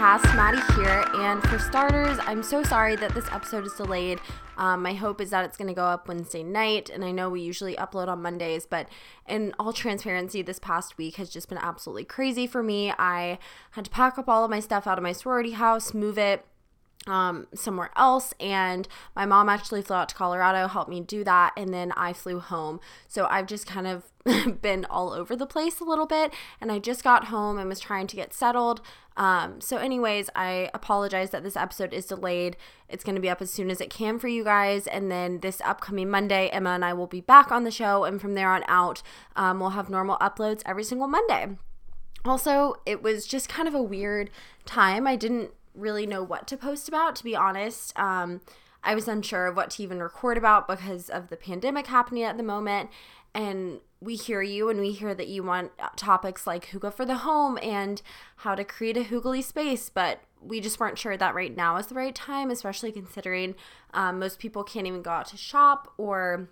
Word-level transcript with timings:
podcast. 0.00 0.34
Maddie 0.34 0.80
here. 0.80 1.04
And 1.20 1.42
for 1.42 1.58
starters, 1.58 2.18
I'm 2.22 2.42
so 2.42 2.62
sorry 2.62 2.96
that 2.96 3.12
this 3.12 3.26
episode 3.30 3.66
is 3.66 3.74
delayed. 3.74 4.18
Um, 4.56 4.82
my 4.82 4.94
hope 4.94 5.20
is 5.20 5.28
that 5.28 5.44
it's 5.44 5.58
going 5.58 5.68
to 5.68 5.74
go 5.74 5.84
up 5.84 6.08
Wednesday 6.08 6.42
night. 6.42 6.88
And 6.88 7.04
I 7.04 7.10
know 7.10 7.28
we 7.28 7.42
usually 7.42 7.76
upload 7.76 8.08
on 8.08 8.22
Mondays, 8.22 8.64
but 8.64 8.88
in 9.28 9.54
all 9.58 9.74
transparency, 9.74 10.40
this 10.40 10.58
past 10.58 10.96
week 10.96 11.16
has 11.16 11.28
just 11.28 11.50
been 11.50 11.58
absolutely 11.58 12.04
crazy 12.04 12.46
for 12.46 12.62
me. 12.62 12.94
I 12.98 13.38
had 13.72 13.84
to 13.84 13.90
pack 13.90 14.16
up 14.16 14.26
all 14.26 14.42
of 14.42 14.50
my 14.50 14.60
stuff 14.60 14.86
out 14.86 14.96
of 14.96 15.02
my 15.02 15.12
sorority 15.12 15.52
house, 15.52 15.92
move 15.92 16.16
it 16.16 16.46
um, 17.06 17.46
somewhere 17.54 17.90
else. 17.96 18.34
And 18.38 18.86
my 19.16 19.26
mom 19.26 19.48
actually 19.48 19.82
flew 19.82 19.96
out 19.96 20.08
to 20.10 20.14
Colorado, 20.14 20.68
helped 20.68 20.90
me 20.90 21.00
do 21.00 21.24
that, 21.24 21.52
and 21.56 21.72
then 21.72 21.92
I 21.92 22.12
flew 22.12 22.40
home. 22.40 22.80
So 23.08 23.26
I've 23.26 23.46
just 23.46 23.66
kind 23.66 23.86
of 23.86 24.04
been 24.62 24.84
all 24.90 25.12
over 25.12 25.34
the 25.34 25.46
place 25.46 25.80
a 25.80 25.84
little 25.84 26.06
bit. 26.06 26.32
And 26.60 26.70
I 26.70 26.78
just 26.78 27.02
got 27.02 27.26
home 27.26 27.58
and 27.58 27.68
was 27.68 27.80
trying 27.80 28.06
to 28.08 28.16
get 28.16 28.34
settled. 28.34 28.80
Um, 29.16 29.60
so, 29.60 29.76
anyways, 29.76 30.30
I 30.34 30.70
apologize 30.72 31.30
that 31.30 31.42
this 31.42 31.56
episode 31.56 31.92
is 31.92 32.06
delayed. 32.06 32.56
It's 32.88 33.04
going 33.04 33.16
to 33.16 33.20
be 33.20 33.28
up 33.28 33.42
as 33.42 33.50
soon 33.50 33.70
as 33.70 33.80
it 33.80 33.90
can 33.90 34.18
for 34.18 34.28
you 34.28 34.44
guys. 34.44 34.86
And 34.86 35.10
then 35.10 35.40
this 35.40 35.60
upcoming 35.62 36.10
Monday, 36.10 36.48
Emma 36.48 36.70
and 36.70 36.84
I 36.84 36.92
will 36.92 37.06
be 37.06 37.20
back 37.20 37.50
on 37.52 37.64
the 37.64 37.70
show. 37.70 38.04
And 38.04 38.20
from 38.20 38.34
there 38.34 38.50
on 38.50 38.62
out, 38.66 39.02
um, 39.36 39.60
we'll 39.60 39.70
have 39.70 39.90
normal 39.90 40.16
uploads 40.18 40.62
every 40.64 40.84
single 40.84 41.08
Monday. 41.08 41.48
Also, 42.24 42.76
it 42.84 43.02
was 43.02 43.26
just 43.26 43.48
kind 43.48 43.66
of 43.66 43.74
a 43.74 43.82
weird 43.82 44.30
time. 44.64 45.06
I 45.06 45.16
didn't 45.16 45.52
really 45.74 46.06
know 46.06 46.22
what 46.22 46.46
to 46.48 46.56
post 46.56 46.88
about, 46.88 47.16
to 47.16 47.24
be 47.24 47.36
honest. 47.36 47.98
Um, 47.98 48.40
I 48.82 48.94
was 48.94 49.08
unsure 49.08 49.46
of 49.46 49.56
what 49.56 49.70
to 49.70 49.82
even 49.82 50.02
record 50.02 50.38
about 50.38 50.66
because 50.66 51.10
of 51.10 51.28
the 51.28 51.36
pandemic 51.36 51.86
happening 51.86 52.22
at 52.22 52.36
the 52.36 52.42
moment. 52.42 52.90
And 53.34 53.80
we 54.00 54.16
hear 54.16 54.42
you 54.42 54.70
and 54.70 54.80
we 54.80 54.92
hear 54.92 55.14
that 55.14 55.28
you 55.28 55.42
want 55.42 55.72
topics 55.96 56.46
like 56.46 56.70
hygge 56.70 56.92
for 56.94 57.04
the 57.04 57.18
home 57.18 57.58
and 57.62 58.00
how 58.36 58.54
to 58.54 58.64
create 58.64 58.96
a 58.96 59.04
hyggely 59.04 59.42
space, 59.42 59.90
but 59.90 60.20
we 60.40 60.60
just 60.60 60.80
weren't 60.80 60.98
sure 60.98 61.16
that 61.16 61.34
right 61.34 61.54
now 61.54 61.76
is 61.76 61.88
the 61.88 61.94
right 61.94 62.14
time, 62.14 62.50
especially 62.50 62.90
considering 62.90 63.54
um, 63.92 64.18
most 64.18 64.38
people 64.38 64.64
can't 64.64 64.86
even 64.86 65.02
go 65.02 65.10
out 65.10 65.26
to 65.26 65.36
shop 65.36 65.92
or 65.98 66.48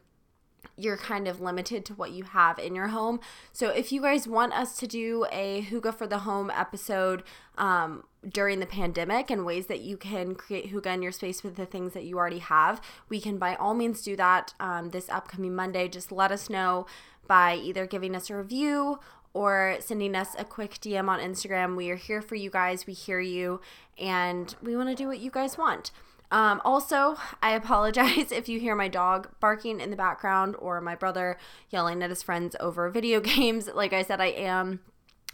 you're 0.78 0.96
kind 0.96 1.26
of 1.26 1.40
limited 1.40 1.84
to 1.86 1.94
what 1.94 2.12
you 2.12 2.22
have 2.22 2.58
in 2.58 2.74
your 2.74 2.88
home. 2.88 3.20
So 3.52 3.68
if 3.68 3.90
you 3.90 4.00
guys 4.00 4.28
want 4.28 4.52
us 4.52 4.76
to 4.78 4.86
do 4.86 5.26
a 5.32 5.62
Hygge 5.62 5.94
for 5.94 6.06
the 6.06 6.18
Home 6.20 6.50
episode 6.50 7.24
um, 7.56 8.04
during 8.26 8.60
the 8.60 8.66
pandemic 8.66 9.30
and 9.30 9.44
ways 9.44 9.66
that 9.66 9.80
you 9.80 9.96
can 9.96 10.34
create 10.34 10.72
Hygge 10.72 10.86
in 10.86 11.02
your 11.02 11.12
space 11.12 11.42
with 11.42 11.56
the 11.56 11.66
things 11.66 11.92
that 11.94 12.04
you 12.04 12.16
already 12.16 12.38
have, 12.38 12.80
we 13.08 13.20
can 13.20 13.38
by 13.38 13.56
all 13.56 13.74
means 13.74 14.02
do 14.02 14.16
that 14.16 14.54
um, 14.60 14.90
this 14.90 15.08
upcoming 15.08 15.54
Monday. 15.54 15.88
Just 15.88 16.12
let 16.12 16.30
us 16.30 16.48
know 16.48 16.86
by 17.26 17.54
either 17.56 17.86
giving 17.86 18.14
us 18.14 18.30
a 18.30 18.36
review 18.36 19.00
or 19.34 19.76
sending 19.80 20.14
us 20.14 20.34
a 20.38 20.44
quick 20.44 20.74
DM 20.80 21.08
on 21.08 21.20
Instagram. 21.20 21.76
We 21.76 21.90
are 21.90 21.96
here 21.96 22.22
for 22.22 22.34
you 22.34 22.50
guys. 22.50 22.86
We 22.86 22.94
hear 22.94 23.20
you 23.20 23.60
and 23.98 24.54
we 24.62 24.76
want 24.76 24.88
to 24.88 24.94
do 24.94 25.08
what 25.08 25.20
you 25.20 25.30
guys 25.30 25.58
want. 25.58 25.90
Um, 26.30 26.60
also, 26.64 27.16
I 27.42 27.52
apologize 27.52 28.32
if 28.32 28.48
you 28.48 28.60
hear 28.60 28.74
my 28.74 28.88
dog 28.88 29.28
barking 29.40 29.80
in 29.80 29.90
the 29.90 29.96
background 29.96 30.56
or 30.58 30.80
my 30.80 30.94
brother 30.94 31.38
yelling 31.70 32.02
at 32.02 32.10
his 32.10 32.22
friends 32.22 32.54
over 32.60 32.88
video 32.90 33.20
games. 33.22 33.68
Like 33.72 33.92
I 33.92 34.02
said, 34.02 34.20
I 34.20 34.26
am 34.26 34.80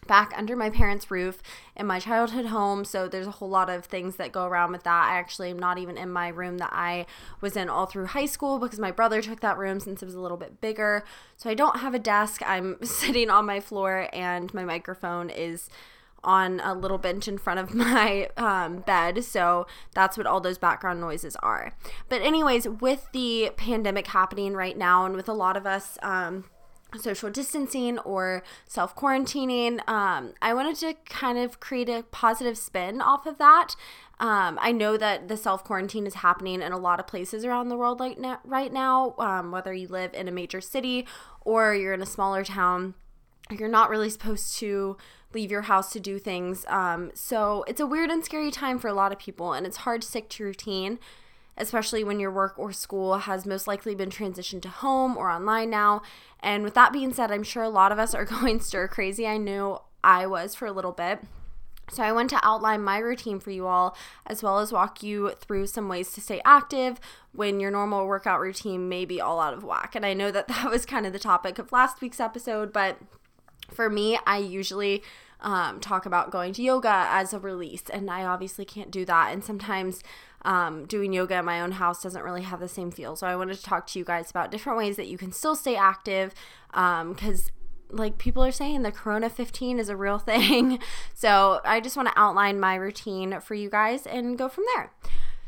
back 0.06 0.32
under 0.36 0.54
my 0.54 0.70
parents' 0.70 1.10
roof 1.10 1.42
in 1.76 1.86
my 1.86 1.98
childhood 1.98 2.46
home. 2.46 2.84
So 2.84 3.08
there's 3.08 3.26
a 3.26 3.32
whole 3.32 3.48
lot 3.48 3.70
of 3.70 3.86
things 3.86 4.16
that 4.16 4.32
go 4.32 4.44
around 4.44 4.72
with 4.72 4.82
that. 4.84 5.10
I 5.10 5.18
actually 5.18 5.50
am 5.50 5.58
not 5.58 5.78
even 5.78 5.96
in 5.96 6.10
my 6.10 6.28
room 6.28 6.58
that 6.58 6.70
I 6.72 7.06
was 7.40 7.56
in 7.56 7.68
all 7.68 7.86
through 7.86 8.06
high 8.06 8.26
school 8.26 8.58
because 8.58 8.78
my 8.78 8.90
brother 8.90 9.22
took 9.22 9.40
that 9.40 9.58
room 9.58 9.80
since 9.80 10.02
it 10.02 10.06
was 10.06 10.14
a 10.14 10.20
little 10.20 10.36
bit 10.36 10.60
bigger. 10.60 11.04
So 11.36 11.50
I 11.50 11.54
don't 11.54 11.80
have 11.80 11.94
a 11.94 11.98
desk. 11.98 12.42
I'm 12.44 12.76
sitting 12.84 13.30
on 13.30 13.46
my 13.46 13.60
floor 13.60 14.08
and 14.12 14.52
my 14.52 14.64
microphone 14.64 15.30
is 15.30 15.68
on 16.25 16.61
a 16.61 16.75
little 16.75 16.98
bench 16.98 17.28
in 17.28 17.39
front 17.39 17.61
of 17.61 17.75
my 17.75 18.29
um, 18.36 18.79
bed. 18.79 19.24
So 19.24 19.67
that's 19.95 20.17
what 20.17 20.27
all 20.27 20.40
those 20.40 20.58
background 20.58 21.01
noises 21.01 21.36
are. 21.36 21.74
But, 22.08 22.23
anyways, 22.23 22.68
with 22.68 23.08
the 23.12 23.52
pandemic 23.57 24.08
happening 24.08 24.55
right 24.55 24.77
now, 24.77 25.07
and 25.07 25.14
with 25.14 25.29
a 25.29 25.33
lot 25.33 25.57
of 25.57 25.67
us, 25.67 25.98
um, 26.02 26.45
social 26.98 27.30
distancing 27.30 27.98
or 28.01 28.42
self 28.67 28.95
quarantining. 28.96 29.86
Um, 29.89 30.34
I 30.40 30.55
wanted 30.55 30.77
to 30.77 30.95
kind 31.08 31.39
of 31.39 31.61
create 31.61 31.89
a 31.89 32.05
positive 32.11 32.57
spin 32.57 33.01
off 33.01 33.27
of 33.27 33.39
that. 33.39 33.74
Um, 34.20 34.58
I 34.61 34.73
know 34.73 34.96
that 34.96 35.29
the 35.29 35.36
self 35.36 35.64
quarantine 35.64 36.07
is 36.07 36.14
happening 36.14 36.63
in 36.63 36.73
a 36.73 36.79
lot 36.79 37.01
of 37.01 37.07
places 37.07 37.45
around 37.45 37.68
the 37.68 37.77
world 37.77 38.01
right 38.45 38.73
now, 38.73 39.14
um, 39.18 39.51
whether 39.51 39.74
you 39.74 39.89
live 39.89 40.14
in 40.14 40.29
a 40.29 40.33
major 40.33 40.61
city 40.61 41.07
or 41.40 41.74
you're 41.74 41.95
in 41.95 42.02
a 42.02 42.07
smaller 42.07 42.45
town. 42.45 42.95
You're 43.50 43.68
not 43.68 43.90
really 43.90 44.10
supposed 44.10 44.56
to 44.58 44.96
leave 45.34 45.50
your 45.50 45.62
house 45.62 45.92
to 45.92 46.00
do 46.00 46.18
things. 46.18 46.64
Um, 46.68 47.10
so 47.14 47.64
it's 47.66 47.80
a 47.80 47.86
weird 47.86 48.10
and 48.10 48.24
scary 48.24 48.50
time 48.50 48.78
for 48.78 48.88
a 48.88 48.94
lot 48.94 49.12
of 49.12 49.18
people, 49.18 49.52
and 49.52 49.66
it's 49.66 49.78
hard 49.78 50.02
to 50.02 50.08
stick 50.08 50.28
to 50.30 50.44
routine, 50.44 50.98
especially 51.56 52.04
when 52.04 52.20
your 52.20 52.30
work 52.30 52.54
or 52.58 52.72
school 52.72 53.18
has 53.18 53.44
most 53.44 53.66
likely 53.66 53.94
been 53.94 54.10
transitioned 54.10 54.62
to 54.62 54.68
home 54.68 55.16
or 55.16 55.30
online 55.30 55.70
now. 55.70 56.02
And 56.40 56.62
with 56.62 56.74
that 56.74 56.92
being 56.92 57.12
said, 57.12 57.30
I'm 57.30 57.42
sure 57.42 57.62
a 57.62 57.68
lot 57.68 57.92
of 57.92 57.98
us 57.98 58.14
are 58.14 58.24
going 58.24 58.60
stir 58.60 58.88
crazy. 58.88 59.27
I 59.27 59.36
knew 59.36 59.78
I 60.02 60.27
was 60.27 60.54
for 60.54 60.66
a 60.66 60.72
little 60.72 60.92
bit. 60.92 61.20
So, 61.90 62.02
I 62.02 62.12
want 62.12 62.30
to 62.30 62.40
outline 62.42 62.83
my 62.83 62.96
routine 62.96 63.40
for 63.40 63.50
you 63.50 63.66
all, 63.66 63.94
as 64.24 64.42
well 64.42 64.58
as 64.58 64.72
walk 64.72 65.02
you 65.02 65.33
through 65.38 65.66
some 65.66 65.86
ways 65.86 66.12
to 66.14 66.22
stay 66.22 66.40
active 66.42 66.98
when 67.33 67.60
your 67.60 67.70
normal 67.70 68.06
workout 68.06 68.40
routine 68.40 68.88
may 68.88 69.04
be 69.04 69.20
all 69.20 69.38
out 69.38 69.52
of 69.52 69.64
whack. 69.64 69.94
And 69.94 70.06
I 70.06 70.14
know 70.14 70.30
that 70.30 70.48
that 70.48 70.70
was 70.70 70.86
kind 70.86 71.04
of 71.04 71.12
the 71.12 71.18
topic 71.18 71.58
of 71.58 71.72
last 71.72 72.00
week's 72.00 72.20
episode, 72.20 72.72
but 72.72 72.96
for 73.70 73.89
me, 73.91 74.19
I 74.27 74.39
usually 74.39 75.02
um, 75.41 75.79
talk 75.80 76.07
about 76.07 76.30
going 76.30 76.52
to 76.55 76.63
yoga 76.63 77.07
as 77.08 77.33
a 77.33 77.39
release, 77.39 77.85
and 77.92 78.11
I 78.11 78.25
obviously 78.25 78.64
can't 78.64 78.91
do 78.91 79.05
that. 79.05 79.33
And 79.33 79.45
sometimes 79.45 80.02
um, 80.42 80.86
doing 80.86 81.13
yoga 81.13 81.39
in 81.39 81.45
my 81.45 81.61
own 81.61 81.73
house 81.73 82.02
doesn't 82.02 82.23
really 82.23 82.42
have 82.42 82.61
the 82.61 82.69
same 82.69 82.91
feel. 82.91 83.17
So 83.17 83.27
I 83.27 83.36
wanted 83.36 83.57
to 83.57 83.63
talk 83.63 83.86
to 83.89 83.98
you 83.98 84.05
guys 84.05 84.30
about 84.30 84.51
different 84.51 84.79
ways 84.79 84.97
that 84.97 85.07
you 85.07 85.19
can 85.19 85.33
still 85.33 85.57
stay 85.57 85.77
active 85.77 86.35
because. 86.70 87.48
Um, 87.48 87.55
like 87.91 88.19
people 88.19 88.42
are 88.42 88.51
saying 88.51 88.83
the 88.83 88.91
corona 88.91 89.29
15 89.29 89.79
is 89.79 89.89
a 89.89 89.96
real 89.96 90.19
thing 90.33 90.81
so 91.13 91.61
i 91.64 91.79
just 91.79 91.96
want 91.96 92.08
to 92.08 92.19
outline 92.19 92.58
my 92.58 92.75
routine 92.75 93.39
for 93.41 93.55
you 93.55 93.69
guys 93.70 94.07
and 94.07 94.39
go 94.39 94.48
from 94.48 94.64
there 94.75 94.91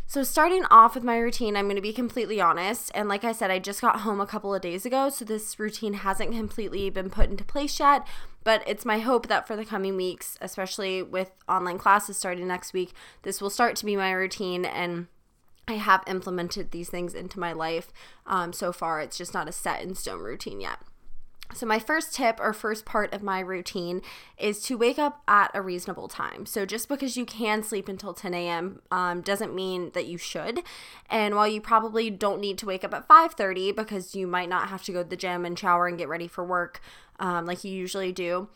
so, 0.09 0.23
starting 0.23 0.65
off 0.71 0.95
with 0.95 1.03
my 1.03 1.19
routine, 1.19 1.57
I'm 1.57 1.67
going 1.67 1.77
to 1.77 1.83
be 1.83 1.93
completely 1.93 2.41
honest. 2.41 2.93
And 2.95 3.09
like 3.09 3.25
I 3.25 3.33
said, 3.33 3.51
I 3.51 3.59
just 3.59 3.81
got 3.81 4.01
home 4.01 4.21
a 4.21 4.27
couple 4.27 4.55
of 4.55 4.63
days 4.63 4.87
ago, 4.87 5.09
so 5.09 5.25
this 5.25 5.59
routine 5.59 5.95
hasn't 5.95 6.33
completely 6.33 6.91
been 6.91 7.11
put 7.11 7.29
into 7.29 7.45
place 7.45 7.81
yet. 7.81 8.07
But 8.45 8.63
it's 8.67 8.85
my 8.85 9.01
hope 9.01 9.27
that 9.27 9.49
for 9.49 9.57
the 9.57 9.65
coming 9.65 9.97
weeks, 9.97 10.39
especially 10.41 11.03
with 11.03 11.33
online 11.49 11.79
classes 11.79 12.17
starting 12.17 12.47
next 12.47 12.73
week, 12.73 12.93
this 13.23 13.41
will 13.41 13.51
start 13.51 13.75
to 13.77 13.85
be 13.85 13.97
my 13.97 14.13
routine 14.13 14.65
and 14.65 15.09
I 15.69 15.75
have 15.75 16.05
implemented 16.07 16.71
these 16.71 16.89
things 16.89 17.13
into 17.13 17.41
my 17.41 17.53
life 17.53 17.93
um, 18.25 18.53
so 18.53 18.73
far. 18.73 19.01
It's 19.01 19.19
just 19.19 19.35
not 19.35 19.49
a 19.49 19.53
set 19.53 19.83
in 19.83 19.97
stone 19.97 20.21
routine 20.21 20.61
yet. 20.61 20.79
So, 21.55 21.67
my 21.67 21.79
first 21.79 22.15
tip 22.15 22.39
or 22.41 22.53
first 22.53 22.85
part 22.85 23.13
of 23.13 23.23
my 23.23 23.41
routine 23.41 24.03
is 24.39 24.61
to 24.65 24.77
wake 24.77 24.99
up 24.99 25.23
at 25.29 25.51
a 25.55 25.63
reasonable 25.63 26.09
time. 26.09 26.45
So, 26.47 26.67
just 26.67 26.89
because 26.89 27.17
you 27.17 27.25
can 27.25 27.63
sleep 27.63 27.89
until 27.89 28.13
10 28.13 28.35
a.m. 28.35 28.83
Um, 28.91 29.21
doesn't 29.21 29.55
mean 29.55 29.91
that 29.95 30.07
you 30.07 30.19
should. 30.19 30.63
And 31.09 31.35
while 31.35 31.49
you 31.49 31.61
probably 31.61 32.11
don't 32.11 32.41
need 32.41 32.59
to 32.59 32.67
wake 32.67 32.85
up 32.85 32.93
at 32.93 33.09
5:30 33.09 33.73
because 33.73 34.15
you 34.15 34.27
might 34.27 34.49
not 34.49 34.69
have 34.69 34.83
to 34.85 34.93
go 34.93 35.03
to 35.03 35.09
the 35.09 35.17
gym 35.17 35.45
and 35.45 35.59
shower 35.59 35.87
and 35.87 35.99
get 35.99 36.09
ready 36.09 36.29
for 36.29 36.45
work 36.45 36.81
um, 37.19 37.47
like 37.47 37.65
you 37.65 37.73
usually 37.73 38.13
do, 38.13 38.49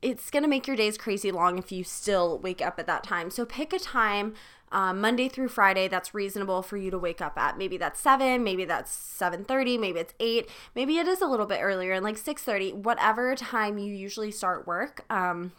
it's 0.00 0.30
gonna 0.30 0.48
make 0.48 0.66
your 0.66 0.76
days 0.76 0.98
crazy 0.98 1.30
long 1.30 1.58
if 1.58 1.70
you 1.70 1.84
still 1.84 2.38
wake 2.38 2.60
up 2.60 2.78
at 2.78 2.86
that 2.86 3.04
time. 3.04 3.30
So, 3.30 3.44
pick 3.44 3.72
a 3.72 3.78
time 3.78 4.34
um, 4.72 5.00
Monday 5.00 5.28
through 5.28 5.48
Friday 5.48 5.86
that's 5.86 6.14
reasonable 6.14 6.62
for 6.62 6.76
you 6.76 6.90
to 6.90 6.98
wake 6.98 7.20
up 7.20 7.38
at. 7.38 7.56
Maybe 7.56 7.76
that's 7.76 8.00
7, 8.00 8.42
maybe 8.42 8.64
that's 8.64 8.90
7:30, 8.90 9.78
maybe 9.78 10.00
it's 10.00 10.14
8, 10.18 10.48
maybe 10.74 10.98
it 10.98 11.06
is 11.06 11.20
a 11.20 11.26
little 11.26 11.46
bit 11.46 11.60
earlier 11.62 11.92
and 11.92 12.04
like 12.04 12.16
6:30, 12.16 12.72
whatever 12.74 13.36
time 13.36 13.78
you 13.78 13.94
usually 13.94 14.30
start 14.30 14.66
work. 14.66 15.04
Um, 15.10 15.52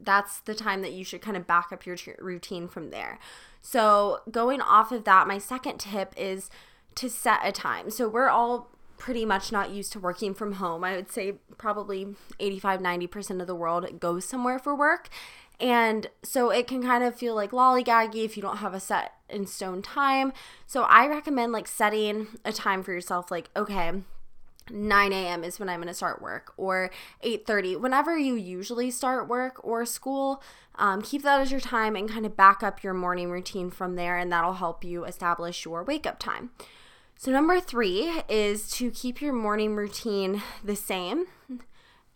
that's 0.00 0.40
the 0.40 0.54
time 0.54 0.82
that 0.82 0.92
you 0.92 1.04
should 1.04 1.20
kind 1.20 1.36
of 1.36 1.46
back 1.46 1.72
up 1.72 1.84
your 1.84 1.96
t- 1.96 2.12
routine 2.18 2.68
from 2.68 2.90
there. 2.90 3.18
So, 3.60 4.20
going 4.30 4.62
off 4.62 4.92
of 4.92 5.04
that, 5.04 5.26
my 5.26 5.38
second 5.38 5.78
tip 5.78 6.14
is 6.16 6.48
to 6.94 7.10
set 7.10 7.40
a 7.44 7.52
time. 7.52 7.90
So, 7.90 8.08
we're 8.08 8.30
all 8.30 8.70
pretty 8.96 9.24
much 9.24 9.50
not 9.50 9.70
used 9.70 9.92
to 9.92 10.00
working 10.00 10.34
from 10.34 10.54
home. 10.54 10.84
I 10.84 10.94
would 10.94 11.10
say 11.10 11.34
probably 11.58 12.14
85 12.38 12.80
90% 12.80 13.40
of 13.40 13.46
the 13.46 13.54
world 13.54 13.98
goes 13.98 14.24
somewhere 14.24 14.58
for 14.58 14.74
work. 14.74 15.08
And 15.60 16.08
so 16.22 16.50
it 16.50 16.66
can 16.66 16.82
kind 16.82 17.04
of 17.04 17.14
feel 17.14 17.34
like 17.34 17.50
lollygaggy 17.50 18.24
if 18.24 18.36
you 18.36 18.42
don't 18.42 18.58
have 18.58 18.72
a 18.72 18.80
set 18.80 19.12
in 19.28 19.46
stone 19.46 19.82
time. 19.82 20.32
So 20.66 20.82
I 20.84 21.06
recommend 21.06 21.52
like 21.52 21.68
setting 21.68 22.28
a 22.44 22.52
time 22.52 22.82
for 22.82 22.92
yourself, 22.92 23.30
like, 23.30 23.50
okay, 23.54 23.92
9 24.70 25.12
a.m. 25.12 25.44
is 25.44 25.58
when 25.58 25.68
I'm 25.68 25.80
going 25.80 25.88
to 25.88 25.94
start 25.94 26.22
work, 26.22 26.52
or 26.56 26.90
8:30, 27.22 27.80
whenever 27.80 28.16
you 28.16 28.34
usually 28.34 28.90
start 28.90 29.28
work 29.28 29.60
or 29.64 29.84
school. 29.84 30.42
Um, 30.76 31.02
keep 31.02 31.22
that 31.22 31.40
as 31.40 31.50
your 31.50 31.60
time 31.60 31.94
and 31.94 32.08
kind 32.08 32.24
of 32.24 32.36
back 32.36 32.62
up 32.62 32.82
your 32.82 32.94
morning 32.94 33.30
routine 33.30 33.70
from 33.70 33.96
there, 33.96 34.16
and 34.16 34.32
that'll 34.32 34.54
help 34.54 34.84
you 34.84 35.04
establish 35.04 35.64
your 35.64 35.82
wake 35.82 36.06
up 36.06 36.18
time. 36.18 36.50
So, 37.18 37.30
number 37.32 37.60
three 37.60 38.22
is 38.28 38.70
to 38.76 38.90
keep 38.90 39.20
your 39.20 39.34
morning 39.34 39.76
routine 39.76 40.42
the 40.64 40.76
same 40.76 41.26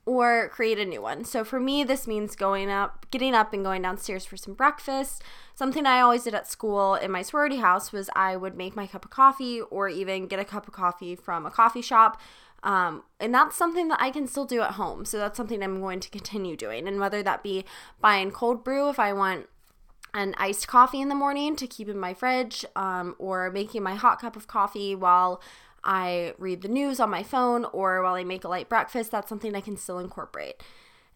or 0.06 0.50
create 0.50 0.78
a 0.78 0.84
new 0.84 1.00
one. 1.00 1.24
So 1.24 1.44
for 1.44 1.58
me, 1.58 1.82
this 1.82 2.06
means 2.06 2.36
going 2.36 2.70
up, 2.70 3.06
getting 3.10 3.34
up 3.34 3.52
and 3.52 3.64
going 3.64 3.82
downstairs 3.82 4.24
for 4.24 4.36
some 4.36 4.54
breakfast. 4.54 5.22
Something 5.54 5.86
I 5.86 6.00
always 6.00 6.24
did 6.24 6.34
at 6.34 6.50
school 6.50 6.94
in 6.94 7.10
my 7.10 7.22
sorority 7.22 7.56
house 7.56 7.92
was 7.92 8.10
I 8.14 8.36
would 8.36 8.56
make 8.56 8.76
my 8.76 8.86
cup 8.86 9.04
of 9.04 9.10
coffee 9.10 9.60
or 9.62 9.88
even 9.88 10.26
get 10.26 10.38
a 10.38 10.44
cup 10.44 10.68
of 10.68 10.74
coffee 10.74 11.16
from 11.16 11.46
a 11.46 11.50
coffee 11.50 11.82
shop. 11.82 12.20
Um, 12.62 13.04
and 13.20 13.34
that's 13.34 13.56
something 13.56 13.88
that 13.88 14.00
I 14.00 14.10
can 14.10 14.26
still 14.26 14.46
do 14.46 14.60
at 14.62 14.72
home. 14.72 15.04
So 15.04 15.18
that's 15.18 15.36
something 15.36 15.62
I'm 15.62 15.80
going 15.80 16.00
to 16.00 16.10
continue 16.10 16.56
doing. 16.56 16.86
And 16.88 16.98
whether 16.98 17.22
that 17.22 17.42
be 17.42 17.64
buying 18.00 18.30
cold 18.30 18.64
brew 18.64 18.88
if 18.88 18.98
I 18.98 19.12
want 19.12 19.48
an 20.14 20.34
iced 20.38 20.68
coffee 20.68 21.00
in 21.00 21.08
the 21.08 21.14
morning 21.14 21.56
to 21.56 21.66
keep 21.66 21.88
in 21.88 21.98
my 21.98 22.14
fridge, 22.14 22.64
um, 22.76 23.16
or 23.18 23.50
making 23.50 23.82
my 23.82 23.96
hot 23.96 24.20
cup 24.20 24.36
of 24.36 24.46
coffee 24.46 24.94
while 24.94 25.42
I 25.84 26.34
read 26.38 26.62
the 26.62 26.68
news 26.68 26.98
on 26.98 27.10
my 27.10 27.22
phone 27.22 27.66
or 27.66 28.02
while 28.02 28.14
I 28.14 28.24
make 28.24 28.44
a 28.44 28.48
light 28.48 28.68
breakfast, 28.68 29.10
that's 29.10 29.28
something 29.28 29.54
I 29.54 29.60
can 29.60 29.76
still 29.76 29.98
incorporate. 29.98 30.62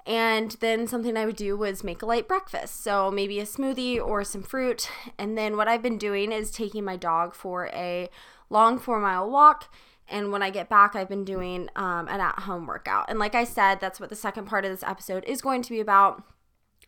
And 0.06 0.52
then 0.60 0.86
something 0.86 1.16
I 1.16 1.26
would 1.26 1.36
do 1.36 1.56
was 1.56 1.84
make 1.84 2.00
a 2.00 2.06
light 2.06 2.26
breakfast. 2.26 2.82
So 2.82 3.10
maybe 3.10 3.40
a 3.40 3.44
smoothie 3.44 4.00
or 4.00 4.24
some 4.24 4.42
fruit. 4.42 4.88
And 5.18 5.36
then 5.36 5.56
what 5.56 5.68
I've 5.68 5.82
been 5.82 5.98
doing 5.98 6.32
is 6.32 6.50
taking 6.50 6.84
my 6.84 6.96
dog 6.96 7.34
for 7.34 7.68
a 7.74 8.08
long 8.48 8.78
four 8.78 9.00
mile 9.00 9.28
walk. 9.28 9.72
And 10.08 10.32
when 10.32 10.42
I 10.42 10.48
get 10.48 10.70
back, 10.70 10.96
I've 10.96 11.10
been 11.10 11.24
doing 11.24 11.68
um, 11.76 12.08
an 12.08 12.20
at 12.20 12.40
home 12.40 12.66
workout. 12.66 13.06
And 13.10 13.18
like 13.18 13.34
I 13.34 13.44
said, 13.44 13.80
that's 13.80 14.00
what 14.00 14.08
the 14.08 14.16
second 14.16 14.46
part 14.46 14.64
of 14.64 14.70
this 14.70 14.82
episode 14.82 15.24
is 15.26 15.42
going 15.42 15.62
to 15.62 15.70
be 15.70 15.80
about. 15.80 16.22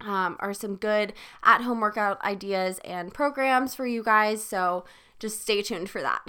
Um, 0.03 0.39
are 0.41 0.55
some 0.55 0.77
good 0.77 1.13
at 1.45 1.61
home 1.61 1.81
workout 1.81 2.25
ideas 2.25 2.81
and 2.87 3.13
programs 3.13 3.75
for 3.75 3.87
you 3.87 4.03
guys. 4.03 4.43
So 4.43 4.87
just 5.21 5.43
stay 5.43 5.63
tuned 5.63 5.89
for 5.89 6.01
that. 6.01 6.23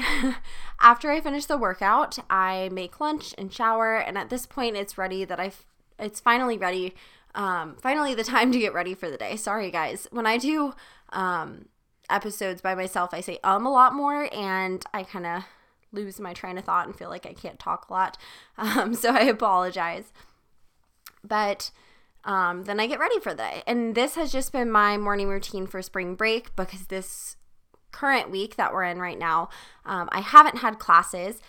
After 0.81 1.09
I 1.09 1.21
finish 1.21 1.45
the 1.45 1.57
workout, 1.57 2.19
I 2.29 2.69
make 2.71 2.99
lunch 2.99 3.33
and 3.37 3.51
shower, 3.51 3.95
and 3.95 4.17
at 4.17 4.29
this 4.29 4.45
point, 4.45 4.75
it's 4.75 4.97
ready 4.97 5.25
that 5.25 5.39
I, 5.39 5.51
it's 5.97 6.19
finally 6.19 6.57
ready. 6.57 6.93
Um, 7.33 7.77
finally, 7.81 8.13
the 8.13 8.23
time 8.35 8.51
to 8.51 8.59
get 8.59 8.73
ready 8.73 8.93
for 8.93 9.09
the 9.09 9.17
day. 9.17 9.35
Sorry, 9.37 9.71
guys. 9.71 10.07
When 10.11 10.27
I 10.27 10.37
do 10.37 10.73
um, 11.09 11.69
episodes 12.09 12.61
by 12.61 12.75
myself, 12.75 13.13
I 13.13 13.21
say 13.21 13.39
um 13.43 13.65
a 13.65 13.71
lot 13.71 13.93
more, 13.95 14.29
and 14.33 14.85
I 14.93 15.03
kind 15.03 15.25
of 15.25 15.43
lose 15.93 16.19
my 16.19 16.33
train 16.33 16.57
of 16.57 16.65
thought 16.65 16.87
and 16.87 16.95
feel 16.95 17.09
like 17.09 17.25
I 17.25 17.33
can't 17.33 17.59
talk 17.59 17.89
a 17.89 17.93
lot. 17.93 18.17
Um, 18.57 18.93
so 18.93 19.09
I 19.09 19.21
apologize. 19.21 20.13
But 21.23 21.71
um, 22.23 22.65
then 22.65 22.79
I 22.79 22.85
get 22.85 22.99
ready 22.99 23.19
for 23.19 23.31
the 23.31 23.37
day. 23.37 23.63
And 23.65 23.95
this 23.95 24.13
has 24.15 24.31
just 24.31 24.51
been 24.51 24.69
my 24.69 24.97
morning 24.97 25.29
routine 25.29 25.65
for 25.65 25.81
spring 25.81 26.13
break 26.13 26.55
because 26.55 26.87
this 26.87 27.37
current 27.91 28.31
week 28.31 28.55
that 28.55 28.73
we're 28.73 28.83
in 28.83 28.99
right 28.99 29.19
now, 29.19 29.49
um, 29.85 30.09
I 30.11 30.21
haven't 30.21 30.57
had 30.57 30.79
classes, 30.79 31.41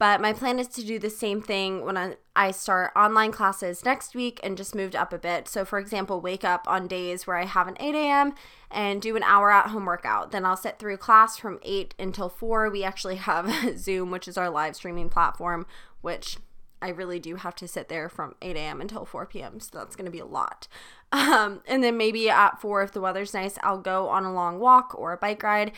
but 0.00 0.20
my 0.22 0.32
plan 0.32 0.58
is 0.58 0.68
to 0.68 0.82
do 0.82 0.98
the 0.98 1.10
same 1.10 1.42
thing 1.42 1.84
when 1.84 1.98
I, 1.98 2.16
I 2.34 2.52
start 2.52 2.92
online 2.96 3.32
classes 3.32 3.84
next 3.84 4.14
week 4.14 4.40
and 4.42 4.56
just 4.56 4.74
moved 4.74 4.96
up 4.96 5.12
a 5.12 5.18
bit. 5.18 5.46
So, 5.46 5.66
for 5.66 5.78
example, 5.78 6.22
wake 6.22 6.42
up 6.42 6.66
on 6.66 6.86
days 6.86 7.26
where 7.26 7.36
I 7.36 7.44
have 7.44 7.68
an 7.68 7.76
8 7.78 7.94
a.m. 7.94 8.34
and 8.70 9.02
do 9.02 9.14
an 9.14 9.22
hour 9.22 9.50
at 9.50 9.66
home 9.66 9.84
workout. 9.84 10.30
Then 10.32 10.46
I'll 10.46 10.56
sit 10.56 10.78
through 10.78 10.96
class 10.96 11.36
from 11.36 11.58
8 11.62 11.94
until 11.98 12.30
4. 12.30 12.70
We 12.70 12.82
actually 12.82 13.16
have 13.16 13.78
Zoom, 13.78 14.10
which 14.10 14.26
is 14.26 14.38
our 14.38 14.48
live 14.48 14.74
streaming 14.74 15.10
platform, 15.10 15.66
which 16.00 16.38
I 16.82 16.88
really 16.88 17.18
do 17.18 17.36
have 17.36 17.54
to 17.56 17.68
sit 17.68 17.88
there 17.88 18.08
from 18.08 18.36
8 18.40 18.56
a.m. 18.56 18.80
until 18.80 19.04
4 19.04 19.26
p.m. 19.26 19.60
So 19.60 19.76
that's 19.76 19.96
going 19.96 20.06
to 20.06 20.10
be 20.10 20.18
a 20.18 20.24
lot. 20.24 20.66
Um, 21.12 21.62
and 21.66 21.82
then 21.82 21.96
maybe 21.96 22.30
at 22.30 22.60
4, 22.60 22.82
if 22.82 22.92
the 22.92 23.00
weather's 23.00 23.34
nice, 23.34 23.58
I'll 23.62 23.80
go 23.80 24.08
on 24.08 24.24
a 24.24 24.32
long 24.32 24.60
walk 24.60 24.94
or 24.96 25.12
a 25.12 25.16
bike 25.16 25.42
ride. 25.42 25.72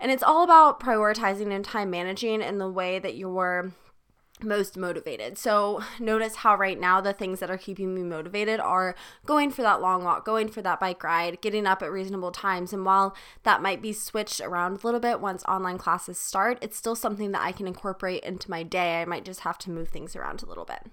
And 0.00 0.10
it's 0.10 0.22
all 0.22 0.42
about 0.42 0.80
prioritizing 0.80 1.54
and 1.54 1.64
time 1.64 1.90
managing 1.90 2.42
in 2.42 2.58
the 2.58 2.68
way 2.68 2.98
that 2.98 3.14
you're 3.14 3.72
most 4.44 4.76
motivated. 4.76 5.38
So 5.38 5.82
notice 6.00 6.36
how 6.36 6.56
right 6.56 6.78
now 6.78 7.00
the 7.00 7.12
things 7.12 7.40
that 7.40 7.50
are 7.50 7.58
keeping 7.58 7.94
me 7.94 8.02
motivated 8.02 8.60
are 8.60 8.94
going 9.24 9.50
for 9.50 9.62
that 9.62 9.80
long 9.80 10.04
walk, 10.04 10.24
going 10.24 10.48
for 10.48 10.62
that 10.62 10.80
bike 10.80 11.02
ride, 11.02 11.40
getting 11.40 11.66
up 11.66 11.82
at 11.82 11.92
reasonable 11.92 12.32
times. 12.32 12.72
And 12.72 12.84
while 12.84 13.14
that 13.44 13.62
might 13.62 13.82
be 13.82 13.92
switched 13.92 14.40
around 14.40 14.82
a 14.82 14.86
little 14.86 15.00
bit 15.00 15.20
once 15.20 15.44
online 15.44 15.78
classes 15.78 16.18
start, 16.18 16.58
it's 16.60 16.76
still 16.76 16.96
something 16.96 17.32
that 17.32 17.42
I 17.42 17.52
can 17.52 17.66
incorporate 17.66 18.24
into 18.24 18.50
my 18.50 18.62
day. 18.62 19.00
I 19.00 19.04
might 19.04 19.24
just 19.24 19.40
have 19.40 19.58
to 19.58 19.70
move 19.70 19.88
things 19.88 20.16
around 20.16 20.42
a 20.42 20.46
little 20.46 20.64
bit. 20.64 20.90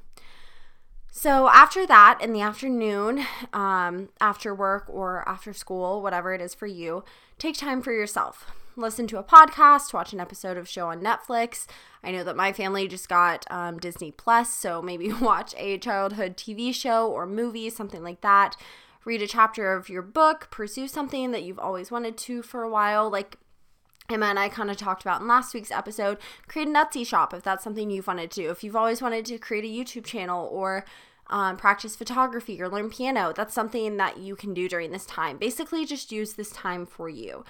So 1.12 1.50
after 1.50 1.86
that, 1.88 2.20
in 2.22 2.34
the 2.34 2.42
afternoon, 2.42 3.26
um, 3.52 4.10
after 4.22 4.54
work 4.54 4.86
or 4.88 5.28
after 5.28 5.54
school, 5.54 6.02
whatever 6.02 6.34
it 6.34 6.42
is 6.42 6.54
for 6.54 6.68
you, 6.68 7.04
take 7.38 7.58
time 7.58 7.82
for 7.82 7.92
yourself 7.92 8.46
listen 8.80 9.08
to 9.08 9.18
a 9.18 9.24
podcast, 9.24 9.94
watch 9.94 10.14
an 10.14 10.20
episode 10.20 10.58
of 10.58 10.68
show 10.68 10.88
on 10.88 11.02
Netflix. 11.02 11.66
I 12.04 12.12
know 12.12 12.24
that 12.24 12.36
my 12.36 12.54
family 12.54 12.88
just 12.88 13.10
got 13.10 13.46
um, 13.52 13.78
Disney 13.78 14.12
Plus, 14.12 14.54
so 14.54 14.82
maybe 14.82 15.12
watch 15.22 15.54
a 15.58 15.78
childhood 15.78 16.38
TV 16.38 16.74
show 16.74 17.10
or 17.10 17.26
movie, 17.26 17.70
something 17.70 18.04
like 18.04 18.22
that. 18.22 18.56
Read 19.06 19.22
a 19.22 19.28
chapter 19.28 19.74
of 19.74 19.90
your 19.90 20.02
book, 20.02 20.48
pursue 20.52 20.88
something 20.88 21.32
that 21.32 21.44
you've 21.44 21.60
always 21.60 21.92
wanted 21.92 22.18
to 22.18 22.42
for 22.42 22.64
a 22.64 22.70
while, 22.70 23.10
like 23.10 23.38
Emma 24.10 24.26
and 24.26 24.40
I 24.40 24.50
kind 24.50 24.72
of 24.72 24.78
talked 24.78 25.04
about 25.04 25.22
in 25.22 25.28
last 25.28 25.54
week's 25.54 25.72
episode. 25.72 26.18
Create 26.48 26.68
a 26.68 26.72
Etsy 26.72 27.06
shop 27.06 27.34
if 27.34 27.44
that's 27.44 27.64
something 27.64 27.90
you've 27.90 28.08
wanted 28.08 28.32
to. 28.32 28.42
do. 28.42 28.50
If 28.50 28.64
you've 28.64 28.76
always 28.76 29.02
wanted 29.02 29.26
to 29.26 29.38
create 29.38 29.64
a 29.64 29.68
YouTube 29.68 30.06
channel 30.06 30.48
or 30.52 30.86
um, 31.28 31.58
practice 31.58 31.96
photography 31.96 32.62
or 32.62 32.68
learn 32.68 32.90
piano, 32.90 33.34
that's 33.36 33.54
something 33.54 33.98
that 33.98 34.18
you 34.18 34.36
can 34.36 34.54
do 34.54 34.68
during 34.68 34.92
this 34.92 35.06
time. 35.06 35.38
Basically, 35.38 35.86
just 35.86 36.12
use 36.12 36.34
this 36.34 36.52
time 36.52 36.86
for 36.86 37.08
you. 37.08 37.44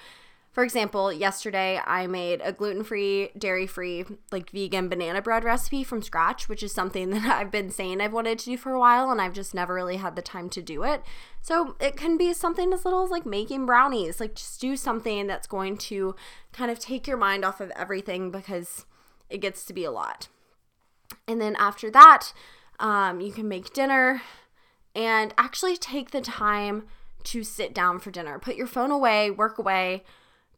For 0.52 0.64
example, 0.64 1.12
yesterday 1.12 1.80
I 1.86 2.08
made 2.08 2.40
a 2.42 2.52
gluten 2.52 2.82
free, 2.82 3.30
dairy 3.38 3.68
free, 3.68 4.04
like 4.32 4.50
vegan 4.50 4.88
banana 4.88 5.22
bread 5.22 5.44
recipe 5.44 5.84
from 5.84 6.02
scratch, 6.02 6.48
which 6.48 6.64
is 6.64 6.72
something 6.72 7.10
that 7.10 7.24
I've 7.24 7.52
been 7.52 7.70
saying 7.70 8.00
I've 8.00 8.12
wanted 8.12 8.40
to 8.40 8.44
do 8.46 8.56
for 8.56 8.72
a 8.72 8.80
while 8.80 9.10
and 9.10 9.20
I've 9.20 9.32
just 9.32 9.54
never 9.54 9.74
really 9.74 9.96
had 9.96 10.16
the 10.16 10.22
time 10.22 10.50
to 10.50 10.62
do 10.62 10.82
it. 10.82 11.02
So 11.40 11.76
it 11.80 11.96
can 11.96 12.16
be 12.16 12.32
something 12.32 12.72
as 12.72 12.84
little 12.84 13.04
as 13.04 13.10
like 13.10 13.24
making 13.24 13.64
brownies, 13.64 14.18
like 14.18 14.34
just 14.34 14.60
do 14.60 14.76
something 14.76 15.28
that's 15.28 15.46
going 15.46 15.76
to 15.78 16.16
kind 16.52 16.70
of 16.70 16.80
take 16.80 17.06
your 17.06 17.16
mind 17.16 17.44
off 17.44 17.60
of 17.60 17.70
everything 17.76 18.32
because 18.32 18.86
it 19.28 19.38
gets 19.38 19.64
to 19.66 19.72
be 19.72 19.84
a 19.84 19.92
lot. 19.92 20.26
And 21.28 21.40
then 21.40 21.54
after 21.60 21.92
that, 21.92 22.32
um, 22.80 23.20
you 23.20 23.30
can 23.30 23.46
make 23.46 23.72
dinner 23.72 24.22
and 24.96 25.32
actually 25.38 25.76
take 25.76 26.10
the 26.10 26.20
time 26.20 26.88
to 27.22 27.44
sit 27.44 27.72
down 27.72 28.00
for 28.00 28.10
dinner. 28.10 28.40
Put 28.40 28.56
your 28.56 28.66
phone 28.66 28.90
away, 28.90 29.30
work 29.30 29.56
away 29.56 30.02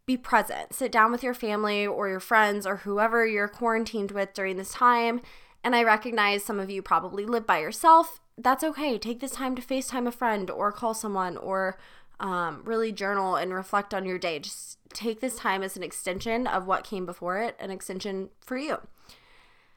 be 0.07 0.17
present. 0.17 0.75
Sit 0.75 0.91
down 0.91 1.13
with 1.13 1.23
your 1.23 1.35
family 1.35 1.87
or 1.87 2.09
your 2.09 2.21
friends 2.21 2.67
or 2.67 2.79
whoever 2.79 3.27
you're 3.27 3.49
quarantined 3.49 4.11
with 4.11 4.35
during 4.35 4.57
this 4.57 4.73
time. 4.73 5.21
And 5.63 5.77
I 5.77 5.85
recognize 5.85 6.45
some 6.45 6.59
of 6.59 6.71
you 6.71 6.83
probably 6.83 7.25
live 7.25 7.47
by 7.47 7.61
yourself. 7.61 8.21
That's 8.37 8.65
okay. 8.65 8.99
Take 8.99 9.21
this 9.21 9.33
time 9.33 9.55
to 9.55 9.63
FaceTime 9.63 10.09
a 10.09 10.13
friend 10.13 10.51
or 10.51 10.73
call 10.73 10.95
someone 10.95 11.37
or 11.37 11.79
um, 12.19 12.63
really 12.65 12.91
journal 12.91 13.37
and 13.37 13.55
reflect 13.55 13.95
on 13.95 14.05
your 14.05 14.19
day. 14.19 14.41
Just 14.41 14.79
take 14.93 15.21
this 15.21 15.37
time 15.37 15.63
as 15.63 15.77
an 15.77 15.83
extension 15.83 16.47
of 16.47 16.67
what 16.67 16.85
came 16.85 17.07
before 17.07 17.39
it, 17.39 17.57
an 17.61 17.71
extension 17.71 18.31
for 18.41 18.57
you. 18.57 18.79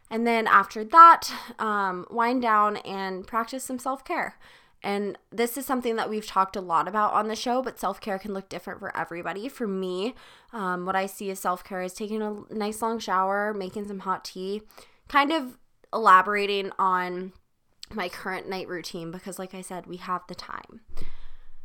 And 0.10 0.26
then 0.26 0.48
after 0.48 0.84
that, 0.84 1.32
um, 1.60 2.06
wind 2.10 2.42
down 2.42 2.78
and 2.78 3.26
practice 3.26 3.64
some 3.64 3.80
self 3.80 4.04
care. 4.04 4.38
And 4.86 5.18
this 5.32 5.58
is 5.58 5.66
something 5.66 5.96
that 5.96 6.12
we've 6.12 6.28
talked 6.28 6.56
a 6.56 6.62
lot 6.62 6.88
about 6.88 7.14
on 7.14 7.28
the 7.28 7.36
show, 7.36 7.64
but 7.64 7.80
self 7.80 8.00
care 8.00 8.20
can 8.20 8.36
look 8.36 8.50
different 8.50 8.80
for 8.80 8.96
everybody. 8.96 9.50
For 9.50 9.66
me, 9.66 10.14
um, 10.54 10.86
what 10.86 10.96
I 10.96 11.08
see 11.08 11.32
as 11.32 11.40
self 11.40 11.64
care 11.64 11.82
is 11.82 11.96
taking 11.96 12.22
a 12.22 12.44
nice 12.54 12.84
long 12.84 13.00
shower, 13.00 13.52
making 13.52 13.88
some 13.88 14.02
hot 14.02 14.24
tea, 14.24 14.62
kind 15.08 15.32
of 15.32 15.58
elaborating 15.92 16.72
on 16.78 17.34
my 17.92 18.08
current 18.08 18.48
night 18.48 18.68
routine 18.68 19.10
because, 19.10 19.40
like 19.40 19.56
I 19.56 19.62
said, 19.62 19.88
we 19.88 19.98
have 19.98 20.22
the 20.28 20.36
time. 20.36 20.82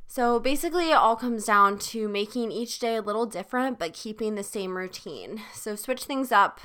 So 0.07 0.41
basically, 0.41 0.91
it 0.91 0.95
all 0.97 1.15
comes 1.15 1.45
down 1.45 1.79
to 1.91 2.09
making 2.09 2.51
each 2.51 2.79
day 2.79 2.97
a 2.97 3.03
little 3.03 3.27
different, 3.27 3.79
but 3.79 3.93
keeping 3.93 4.35
the 4.35 4.43
same 4.43 4.79
routine. 4.79 5.43
So 5.53 5.77
switch 5.77 6.05
things 6.05 6.33
up, 6.33 6.59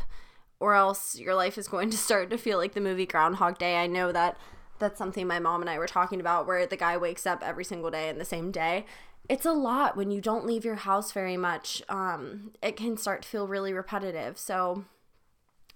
or 0.62 0.74
else 0.74 1.20
your 1.20 1.36
life 1.36 1.58
is 1.58 1.68
going 1.68 1.90
to 1.90 1.98
start 1.98 2.30
to 2.30 2.38
feel 2.38 2.58
like 2.58 2.76
the 2.76 2.80
movie 2.80 3.06
Groundhog 3.06 3.58
Day. 3.58 3.76
I 3.76 3.88
know 3.88 4.14
that 4.14 4.38
that's 4.80 4.98
something 4.98 5.28
my 5.28 5.40
mom 5.40 5.62
and 5.62 5.70
I 5.70 5.78
were 5.78 5.88
talking 5.88 6.20
about 6.20 6.48
where 6.48 6.66
the 6.66 6.78
guy 6.78 6.98
wakes 6.98 7.26
up 7.26 7.44
every 7.44 7.64
single 7.64 7.92
day 7.92 8.10
in 8.10 8.18
the 8.18 8.26
same 8.26 8.52
day. 8.52 8.86
It's 9.28 9.46
a 9.46 9.54
lot 9.54 9.98
when 9.98 10.12
you 10.12 10.22
don't 10.22 10.46
leave 10.46 10.66
your 10.66 10.76
house 10.76 11.12
very 11.12 11.38
much. 11.38 11.82
Um, 11.90 12.52
it 12.62 12.76
can 12.76 12.98
start 12.98 13.24
to 13.24 13.28
feel 13.28 13.48
really 13.48 13.74
repetitive. 13.74 14.38
So, 14.38 14.86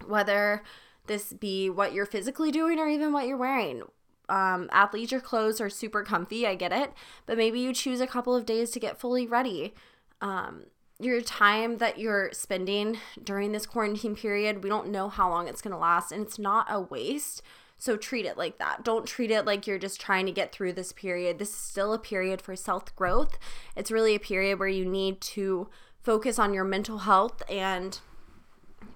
whether 0.06 0.62
this 1.06 1.32
be 1.32 1.68
what 1.68 1.92
you're 1.92 2.06
physically 2.06 2.52
doing 2.52 2.78
or 2.78 2.86
even 2.86 3.12
what 3.12 3.26
you're 3.26 3.36
wearing, 3.36 3.82
um, 4.28 4.68
athleisure 4.72 5.22
clothes 5.22 5.60
are 5.60 5.68
super 5.68 6.04
comfy. 6.04 6.46
I 6.46 6.54
get 6.54 6.72
it. 6.72 6.92
But 7.26 7.36
maybe 7.36 7.60
you 7.60 7.74
choose 7.74 8.00
a 8.00 8.06
couple 8.06 8.36
of 8.36 8.46
days 8.46 8.70
to 8.70 8.80
get 8.80 9.00
fully 9.00 9.26
ready. 9.26 9.74
Um, 10.20 10.66
your 11.00 11.20
time 11.20 11.78
that 11.78 11.98
you're 11.98 12.30
spending 12.32 12.98
during 13.22 13.52
this 13.52 13.66
quarantine 13.66 14.14
period, 14.14 14.62
we 14.62 14.68
don't 14.68 14.90
know 14.90 15.08
how 15.08 15.28
long 15.28 15.48
it's 15.48 15.62
going 15.62 15.72
to 15.72 15.78
last, 15.78 16.12
and 16.12 16.22
it's 16.24 16.38
not 16.38 16.66
a 16.70 16.80
waste. 16.80 17.42
So 17.80 17.96
treat 17.96 18.26
it 18.26 18.36
like 18.36 18.58
that. 18.58 18.84
Don't 18.84 19.06
treat 19.06 19.30
it 19.30 19.46
like 19.46 19.66
you're 19.66 19.78
just 19.78 19.98
trying 20.02 20.26
to 20.26 20.32
get 20.32 20.52
through 20.52 20.74
this 20.74 20.92
period. 20.92 21.38
This 21.38 21.48
is 21.48 21.56
still 21.56 21.94
a 21.94 21.98
period 21.98 22.42
for 22.42 22.54
self 22.54 22.94
growth. 22.94 23.38
It's 23.74 23.90
really 23.90 24.14
a 24.14 24.20
period 24.20 24.58
where 24.58 24.68
you 24.68 24.84
need 24.84 25.22
to 25.22 25.70
focus 26.02 26.38
on 26.38 26.52
your 26.52 26.64
mental 26.64 26.98
health 26.98 27.42
and 27.48 27.98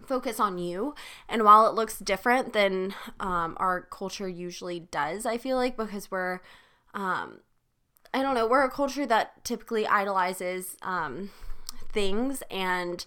focus 0.07 0.39
on 0.39 0.59
you. 0.59 0.95
And 1.31 1.45
while 1.45 1.67
it 1.67 1.75
looks 1.75 1.99
different 1.99 2.53
than 2.53 2.95
um, 3.19 3.57
our 3.59 3.81
culture 3.81 4.29
usually 4.29 4.81
does, 4.81 5.25
I 5.25 5.39
feel 5.39 5.57
like 5.57 5.79
because 5.79 6.11
we're, 6.11 6.41
um, 6.93 7.41
I 8.13 8.21
don't 8.21 8.35
know, 8.35 8.47
we're 8.47 8.65
a 8.65 8.71
culture 8.71 9.07
that 9.07 9.43
typically 9.45 9.87
idolizes 9.87 10.77
um, 10.83 11.31
things 11.91 12.43
and 12.51 13.07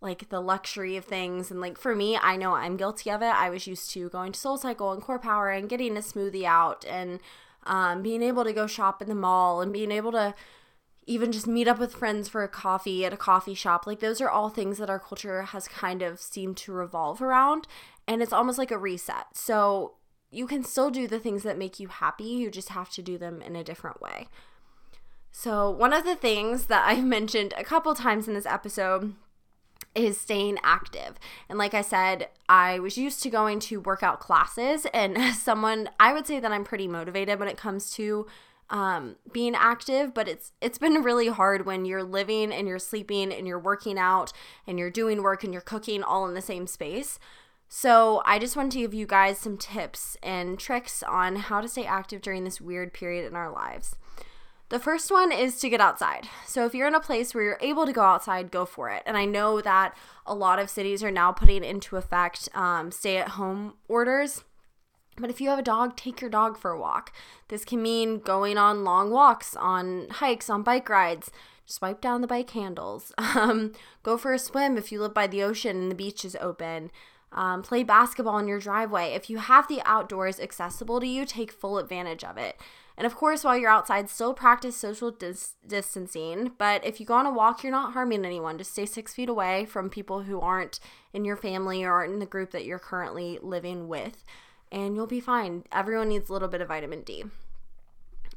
like 0.00 0.28
the 0.28 0.40
luxury 0.40 0.96
of 0.96 1.04
things. 1.04 1.50
And 1.50 1.60
like 1.60 1.78
for 1.78 1.94
me, 1.94 2.16
I 2.16 2.36
know 2.36 2.54
I'm 2.54 2.76
guilty 2.76 3.10
of 3.10 3.22
it. 3.22 3.26
I 3.26 3.50
was 3.50 3.66
used 3.66 3.90
to 3.92 4.08
going 4.08 4.32
to 4.32 4.40
Soul 4.40 4.56
Cycle 4.56 4.92
and 4.92 5.02
Core 5.02 5.18
Power 5.18 5.50
and 5.50 5.68
getting 5.68 5.96
a 5.96 6.00
smoothie 6.00 6.44
out 6.44 6.84
and 6.86 7.20
um, 7.64 8.02
being 8.02 8.22
able 8.22 8.44
to 8.44 8.52
go 8.52 8.66
shop 8.66 9.02
in 9.02 9.08
the 9.08 9.14
mall 9.14 9.60
and 9.60 9.72
being 9.72 9.90
able 9.90 10.12
to 10.12 10.34
even 11.06 11.32
just 11.32 11.46
meet 11.46 11.66
up 11.66 11.78
with 11.78 11.94
friends 11.94 12.28
for 12.28 12.44
a 12.44 12.48
coffee 12.48 13.04
at 13.04 13.12
a 13.12 13.16
coffee 13.16 13.54
shop. 13.54 13.86
Like, 13.86 14.00
those 14.00 14.20
are 14.20 14.28
all 14.28 14.50
things 14.50 14.78
that 14.78 14.90
our 14.90 14.98
culture 14.98 15.42
has 15.42 15.66
kind 15.66 16.02
of 16.02 16.20
seemed 16.20 16.58
to 16.58 16.72
revolve 16.72 17.22
around. 17.22 17.66
And 18.06 18.22
it's 18.22 18.32
almost 18.32 18.58
like 18.58 18.70
a 18.70 18.78
reset. 18.78 19.26
So, 19.32 19.94
you 20.30 20.46
can 20.46 20.62
still 20.62 20.90
do 20.90 21.08
the 21.08 21.18
things 21.18 21.42
that 21.42 21.56
make 21.56 21.80
you 21.80 21.88
happy, 21.88 22.24
you 22.24 22.50
just 22.50 22.68
have 22.70 22.90
to 22.90 23.02
do 23.02 23.16
them 23.16 23.40
in 23.40 23.56
a 23.56 23.64
different 23.64 24.02
way. 24.02 24.28
So, 25.32 25.70
one 25.70 25.94
of 25.94 26.04
the 26.04 26.16
things 26.16 26.66
that 26.66 26.86
I've 26.86 27.04
mentioned 27.04 27.54
a 27.56 27.64
couple 27.64 27.94
times 27.94 28.28
in 28.28 28.34
this 28.34 28.46
episode 28.46 29.14
is 29.94 30.18
staying 30.18 30.58
active. 30.62 31.18
And 31.48 31.58
like 31.58 31.74
I 31.74 31.82
said, 31.82 32.28
I 32.48 32.78
was 32.78 32.96
used 32.96 33.22
to 33.22 33.30
going 33.30 33.58
to 33.60 33.80
workout 33.80 34.20
classes, 34.20 34.86
and 34.92 35.34
someone, 35.34 35.90
I 35.98 36.12
would 36.12 36.26
say 36.26 36.40
that 36.40 36.52
I'm 36.52 36.64
pretty 36.64 36.88
motivated 36.88 37.38
when 37.38 37.48
it 37.48 37.56
comes 37.56 37.90
to 37.92 38.26
um, 38.70 39.16
being 39.32 39.54
active, 39.54 40.12
but 40.12 40.28
it's 40.28 40.52
it's 40.60 40.78
been 40.78 41.02
really 41.02 41.28
hard 41.28 41.64
when 41.64 41.84
you're 41.84 42.04
living 42.04 42.52
and 42.52 42.68
you're 42.68 42.78
sleeping 42.78 43.32
and 43.32 43.46
you're 43.46 43.58
working 43.58 43.98
out 43.98 44.32
and 44.66 44.78
you're 44.78 44.90
doing 44.90 45.22
work 45.22 45.42
and 45.42 45.52
you're 45.52 45.62
cooking 45.62 46.02
all 46.02 46.28
in 46.28 46.34
the 46.34 46.42
same 46.42 46.66
space. 46.66 47.18
So, 47.70 48.22
I 48.24 48.38
just 48.38 48.56
want 48.56 48.72
to 48.72 48.78
give 48.78 48.94
you 48.94 49.06
guys 49.06 49.38
some 49.38 49.58
tips 49.58 50.16
and 50.22 50.58
tricks 50.58 51.02
on 51.02 51.36
how 51.36 51.60
to 51.60 51.68
stay 51.68 51.84
active 51.84 52.22
during 52.22 52.44
this 52.44 52.60
weird 52.60 52.94
period 52.94 53.26
in 53.26 53.36
our 53.36 53.50
lives. 53.50 53.96
The 54.70 54.78
first 54.78 55.10
one 55.10 55.32
is 55.32 55.58
to 55.60 55.70
get 55.70 55.80
outside. 55.80 56.28
So, 56.46 56.66
if 56.66 56.74
you're 56.74 56.88
in 56.88 56.94
a 56.94 57.00
place 57.00 57.34
where 57.34 57.44
you're 57.44 57.58
able 57.60 57.86
to 57.86 57.92
go 57.92 58.02
outside, 58.02 58.50
go 58.50 58.66
for 58.66 58.90
it. 58.90 59.02
And 59.06 59.16
I 59.16 59.24
know 59.24 59.62
that 59.62 59.96
a 60.26 60.34
lot 60.34 60.58
of 60.58 60.68
cities 60.68 61.02
are 61.02 61.10
now 61.10 61.32
putting 61.32 61.64
into 61.64 61.96
effect 61.96 62.48
um, 62.54 62.90
stay 62.90 63.16
at 63.16 63.30
home 63.30 63.74
orders. 63.88 64.44
But 65.16 65.30
if 65.30 65.40
you 65.40 65.48
have 65.48 65.58
a 65.58 65.62
dog, 65.62 65.96
take 65.96 66.20
your 66.20 66.30
dog 66.30 66.58
for 66.58 66.70
a 66.70 66.78
walk. 66.78 67.12
This 67.48 67.64
can 67.64 67.82
mean 67.82 68.18
going 68.18 68.58
on 68.58 68.84
long 68.84 69.10
walks, 69.10 69.56
on 69.56 70.08
hikes, 70.10 70.50
on 70.50 70.62
bike 70.62 70.88
rides. 70.88 71.30
Swipe 71.66 72.00
down 72.00 72.20
the 72.20 72.26
bike 72.26 72.50
handles. 72.50 73.12
Um, 73.18 73.72
go 74.02 74.16
for 74.16 74.32
a 74.32 74.38
swim 74.38 74.76
if 74.76 74.90
you 74.90 75.00
live 75.00 75.14
by 75.14 75.26
the 75.26 75.42
ocean 75.42 75.76
and 75.76 75.90
the 75.90 75.94
beach 75.94 76.24
is 76.24 76.36
open. 76.40 76.90
Um, 77.30 77.62
play 77.62 77.82
basketball 77.82 78.38
in 78.38 78.48
your 78.48 78.58
driveway. 78.58 79.12
If 79.12 79.28
you 79.28 79.38
have 79.38 79.68
the 79.68 79.82
outdoors 79.84 80.40
accessible 80.40 80.98
to 81.00 81.06
you, 81.06 81.24
take 81.24 81.52
full 81.52 81.78
advantage 81.78 82.24
of 82.24 82.38
it. 82.38 82.58
And 82.98 83.06
of 83.06 83.14
course, 83.14 83.44
while 83.44 83.56
you're 83.56 83.70
outside, 83.70 84.10
still 84.10 84.34
practice 84.34 84.76
social 84.76 85.10
dis- 85.10 85.54
distancing. 85.66 86.52
But 86.58 86.84
if 86.84 87.00
you 87.00 87.06
go 87.06 87.14
on 87.14 87.24
a 87.24 87.32
walk, 87.32 87.62
you're 87.62 87.72
not 87.72 87.94
harming 87.94 88.26
anyone. 88.26 88.58
Just 88.58 88.72
stay 88.72 88.84
six 88.84 89.14
feet 89.14 89.30
away 89.30 89.64
from 89.64 89.88
people 89.88 90.24
who 90.24 90.40
aren't 90.40 90.80
in 91.14 91.24
your 91.24 91.36
family 91.36 91.84
or 91.84 91.92
aren't 91.92 92.12
in 92.12 92.18
the 92.18 92.26
group 92.26 92.50
that 92.50 92.66
you're 92.66 92.78
currently 92.78 93.38
living 93.40 93.88
with 93.88 94.24
and 94.70 94.94
you'll 94.94 95.06
be 95.06 95.20
fine. 95.20 95.64
Everyone 95.72 96.08
needs 96.08 96.28
a 96.28 96.32
little 96.32 96.48
bit 96.48 96.60
of 96.60 96.68
vitamin 96.68 97.02
D. 97.02 97.24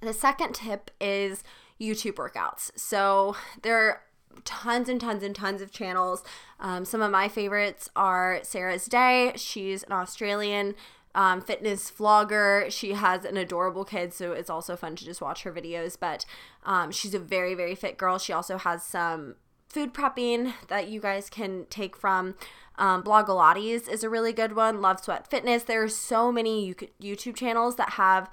The 0.02 0.14
second 0.14 0.54
tip 0.54 0.92
is 1.00 1.44
YouTube 1.80 2.16
workouts. 2.16 2.72
So 2.76 3.36
there 3.62 3.78
are 3.78 4.02
tons 4.46 4.90
and 4.90 5.00
tons 5.00 5.24
and 5.24 5.36
tons 5.36 5.62
of 5.62 5.72
channels. 5.72 6.24
Um, 6.60 6.86
some 6.86 7.02
of 7.02 7.12
my 7.12 7.28
favorites 7.28 7.90
are 7.96 8.40
Sarah's 8.44 8.86
Day. 8.86 9.34
She's 9.36 9.84
an 9.84 9.92
Australian 9.92 10.76
um, 11.16 11.42
fitness 11.42 11.92
vlogger. 11.92 12.72
She 12.72 12.94
has 12.94 13.26
an 13.26 13.38
adorable 13.38 13.86
kid, 13.86 14.14
so 14.14 14.32
it's 14.32 14.50
also 14.50 14.76
fun 14.76 14.96
to 14.96 15.06
just 15.06 15.22
watch 15.22 15.44
her 15.44 15.52
videos. 15.52 15.98
But 16.00 16.26
um, 16.66 16.92
she's 16.92 17.14
a 17.14 17.20
very, 17.20 17.54
very 17.54 17.76
fit 17.76 17.98
girl. 17.98 18.18
She 18.18 18.34
also 18.34 18.58
has 18.58 18.84
some 18.84 19.36
food 19.68 19.94
prepping 19.94 20.54
that 20.68 20.90
you 20.90 21.00
guys 21.00 21.30
can 21.30 21.66
take 21.70 21.96
from. 21.96 22.36
Um, 22.78 23.04
Blogilates 23.04 23.88
is 23.88 24.04
a 24.04 24.10
really 24.10 24.34
good 24.34 24.56
one. 24.56 24.82
Love 24.82 25.00
Sweat 25.04 25.30
Fitness. 25.30 25.64
There 25.64 25.84
are 25.84 25.90
so 25.90 26.32
many 26.32 26.74
YouTube 27.02 27.36
channels 27.36 27.76
that 27.76 27.92
have 27.92 28.30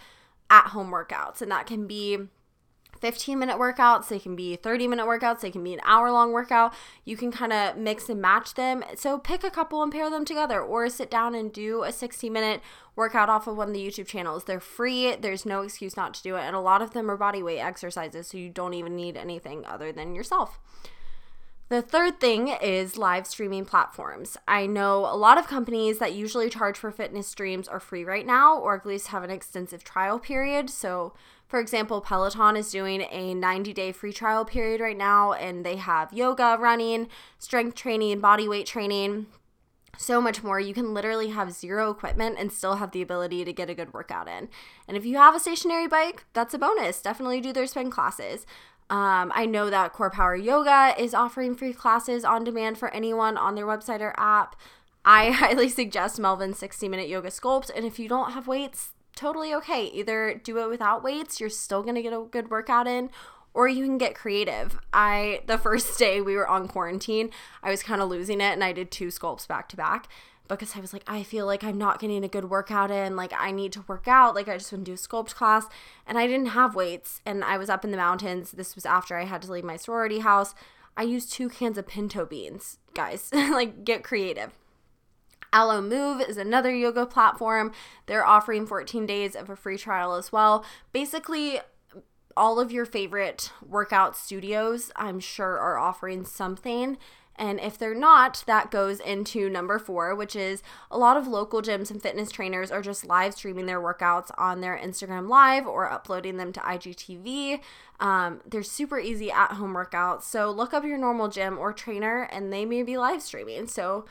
at 0.51 0.69
home 0.69 0.91
workouts, 0.91 1.43
and 1.43 1.51
that 1.51 1.67
can 1.67 1.87
be 1.87 2.29
15 2.99 3.38
minute 3.38 3.57
workouts, 3.57 4.09
they 4.09 4.19
can 4.19 4.37
be 4.37 4.57
30 4.57 4.88
minute 4.88 5.07
workouts, 5.07 5.40
they 5.40 5.50
can 5.50 5.64
be 5.64 5.73
an 5.73 5.81
hour 5.85 6.11
long 6.11 6.33
workout. 6.33 6.75
You 7.05 7.17
can 7.17 7.33
kind 7.33 7.52
of 7.52 7.76
mix 7.76 8.09
and 8.09 8.21
match 8.21 8.55
them. 8.55 8.85
So 8.97 9.19
pick 9.19 9.45
a 9.45 9.50
couple 9.50 9.83
and 9.83 9.93
pair 9.93 10.11
them 10.11 10.25
together, 10.25 10.61
or 10.61 10.88
sit 10.88 11.11
down 11.11 11.35
and 11.35 11.52
do 11.52 11.83
a 11.83 11.93
60 11.93 12.28
minute 12.31 12.61
workout 12.97 13.31
off 13.31 13.47
of 13.47 13.57
one 13.57 13.69
of 13.69 13.75
the 13.75 13.87
YouTube 13.87 14.07
channels. 14.07 14.45
They're 14.45 14.61
free, 14.61 15.14
there's 15.14 15.47
no 15.47 15.62
excuse 15.62 15.97
not 15.97 16.14
to 16.14 16.23
do 16.23 16.37
it, 16.37 16.43
and 16.43 16.57
a 16.57 16.61
lot 16.61 16.83
of 16.83 16.93
them 16.93 17.11
are 17.11 17.17
body 17.17 17.43
weight 17.43 17.61
exercises, 17.61 18.26
so 18.26 18.38
you 18.38 18.50
don't 18.50 18.75
even 18.75 18.97
need 18.97 19.17
anything 19.17 19.64
other 19.64 19.93
than 19.93 20.14
yourself. 20.14 20.59
The 21.69 21.83
third 21.83 22.19
thing 22.19 22.49
is 22.49 22.97
live 22.97 23.26
streaming 23.26 23.67
platforms. 23.67 24.38
I 24.49 24.64
know 24.64 25.00
a 25.00 25.17
lot 25.17 25.37
of 25.37 25.47
companies 25.47 25.99
that 25.99 26.14
usually 26.14 26.49
charge 26.49 26.78
for 26.78 26.90
fitness 26.90 27.26
streams 27.26 27.69
are 27.69 27.78
free 27.78 28.05
right 28.05 28.25
now, 28.26 28.57
or 28.59 28.75
at 28.75 28.87
least 28.87 29.09
have 29.09 29.23
an 29.23 29.31
extensive 29.31 29.85
trial 29.85 30.19
period. 30.19 30.71
So, 30.71 31.12
for 31.49 31.59
example, 31.61 32.02
Peloton 32.02 32.57
is 32.57 32.71
doing 32.71 33.07
a 33.11 33.35
90 33.35 33.73
day 33.73 33.90
free 33.90 34.12
trial 34.12 34.45
period 34.45 34.83
right 34.83 34.97
now, 34.97 35.33
and 35.33 35.64
they 35.64 35.76
have 35.76 36.12
yoga, 36.12 36.59
running, 36.61 37.09
strength 37.38 37.75
training, 37.75 38.21
body 38.21 38.47
weight 38.47 38.67
training, 38.67 39.26
so 39.97 40.21
much 40.21 40.43
more. 40.43 40.61
You 40.61 40.75
can 40.75 40.93
literally 40.93 41.31
have 41.31 41.52
zero 41.52 41.90
equipment 41.90 42.37
and 42.38 42.52
still 42.52 42.76
have 42.76 42.93
the 42.93 43.00
ability 43.00 43.47
to 43.47 43.52
get 43.52 43.71
a 43.71 43.75
good 43.75 43.95
workout 43.95 44.28
in. 44.28 44.50
And 44.87 44.97
if 44.97 45.07
you 45.07 45.17
have 45.17 45.35
a 45.35 45.40
stationary 45.40 45.88
bike, 45.88 46.26
that's 46.35 46.52
a 46.52 46.59
bonus. 46.59 47.00
Definitely 47.00 47.40
do 47.40 47.55
their 47.55 47.67
spin 47.67 47.90
classes. 47.90 48.45
Um, 48.90 49.33
I 49.35 49.47
know 49.47 49.71
that 49.71 49.95
Core 49.95 50.11
Power 50.11 50.37
Yoga 50.37 50.95
is 50.99 51.14
offering 51.14 51.55
free 51.55 51.73
classes 51.73 52.25
on 52.25 52.45
demand 52.45 52.76
for 52.76 52.93
anyone 52.95 53.38
on 53.38 53.55
their 53.55 53.67
website 53.67 54.00
or 54.00 54.14
app. 54.19 54.55
I 55.02 55.31
highly 55.31 55.71
suggest 55.71 56.21
Melvin's 56.21 56.59
60 56.59 56.88
minute 56.88 57.09
yoga 57.09 57.28
sculpt. 57.28 57.71
And 57.75 57.87
if 57.87 57.99
you 57.99 58.09
don't 58.09 58.33
have 58.33 58.47
weights, 58.47 58.93
totally 59.19 59.53
okay. 59.55 59.87
Either 59.87 60.41
do 60.43 60.59
it 60.59 60.69
without 60.69 61.03
weights, 61.03 61.41
you're 61.41 61.51
still 61.51 61.83
going 61.83 61.97
to 61.97 62.03
get 62.03 62.13
a 62.13 62.25
good 62.31 62.51
workout 62.51 62.87
in, 62.87 63.11
or 63.53 63.67
you 63.69 63.85
can 63.85 63.99
get 63.99 64.15
creative. 64.15 64.79
I, 64.93 65.43
the 65.47 65.59
first 65.59 65.99
day 65.99 66.21
we 66.21 66.37
were 66.37 66.49
on 66.49 66.69
quarantine, 66.69 67.31
I 67.63 67.71
was 67.71 67.83
kind 67.83 68.01
of 68.01 68.09
losing 68.09 68.41
it 68.41 68.53
and 68.53 68.63
I 68.63 68.73
did 68.73 68.91
two 68.91 69.09
sculpts 69.09 69.49
back 69.49 69.69
to 69.71 69.77
back 69.77 70.09
because 70.47 70.77
I 70.77 70.81
was 70.81 70.93
like, 70.93 71.03
I 71.07 71.23
feel 71.23 71.47
like 71.47 71.63
I'm 71.63 71.77
not 71.77 72.01
getting 72.01 72.25
a 72.25 72.29
good 72.29 72.49
workout 72.49 72.91
in. 72.91 73.17
Like, 73.17 73.33
I 73.37 73.51
need 73.51 73.73
to 73.73 73.85
work 73.87 74.09
out. 74.09 74.35
Like, 74.35 74.49
I 74.49 74.57
just 74.57 74.73
want 74.73 74.87
to 74.87 74.91
do 74.91 74.95
a 74.95 74.97
sculpt 74.97 75.35
class. 75.35 75.67
And 76.07 76.17
I 76.17 76.27
didn't 76.27 76.47
have 76.47 76.75
weights. 76.75 77.21
And 77.27 77.45
I 77.45 77.59
was 77.59 77.69
up 77.69 77.85
in 77.85 77.91
the 77.91 77.97
mountains. 77.97 78.53
This 78.53 78.75
was 78.75 78.87
after 78.87 79.17
I 79.17 79.25
had 79.25 79.43
to 79.43 79.53
leave 79.53 79.65
my 79.65 79.77
sorority 79.77 80.21
house. 80.21 80.55
I 80.97 81.03
used 81.03 81.33
two 81.33 81.49
cans 81.49 81.77
of 81.77 81.87
pinto 81.87 82.25
beans, 82.25 82.79
guys. 82.95 83.31
like, 83.33 83.85
get 83.85 84.03
creative. 84.03 84.53
Alo 85.52 85.81
Move 85.81 86.21
is 86.21 86.37
another 86.37 86.75
yoga 86.75 87.07
platform. 87.07 87.73
They're 88.07 88.26
offering 88.26 88.67
14 88.67 89.07
days 89.07 89.35
of 89.35 89.49
a 89.49 89.57
free 89.57 89.78
trial 89.78 90.14
as 90.14 90.33
well. 90.33 90.64
Basically, 90.93 91.61
all 92.37 92.61
of 92.61 92.71
your 92.71 92.87
favorite 92.87 93.52
workout 93.67 94.17
studios, 94.17 94.93
I'm 94.97 95.21
sure, 95.21 95.59
are 95.59 95.78
offering 95.78 96.25
something. 96.25 96.99
And 97.38 97.61
if 97.61 97.78
they're 97.78 97.95
not, 97.95 98.43
that 98.47 98.71
goes 98.71 98.99
into 98.99 99.49
number 99.49 99.78
four, 99.78 100.14
which 100.14 100.35
is 100.35 100.62
a 100.90 100.99
lot 100.99 101.17
of 101.17 101.28
local 101.28 101.62
gyms 101.62 101.90
and 101.90 102.02
fitness 102.02 102.31
trainers 102.31 102.73
are 102.73 102.83
just 102.83 103.07
live 103.07 103.35
streaming 103.35 103.67
their 103.67 103.81
workouts 103.81 104.31
on 104.37 104.61
their 104.61 104.76
Instagram 104.76 105.28
Live 105.28 105.67
or 105.67 105.90
uploading 105.90 106.37
them 106.37 106.52
to 106.52 106.61
IGTV. 106.61 107.61
Um, 108.00 108.40
they're 108.45 108.64
super 108.64 108.99
easy 108.99 109.31
at 109.31 109.52
home 109.52 109.75
workouts. 109.75 110.23
So 110.23 110.50
look 110.50 110.75
up 110.75 110.85
your 110.85 110.99
normal 110.99 111.28
gym 111.28 111.59
or 111.59 111.73
trainer 111.73 112.23
and 112.33 112.52
they 112.52 112.64
may 112.64 112.83
be 112.83 112.99
live 112.99 113.23
streaming. 113.23 113.69
So 113.69 114.05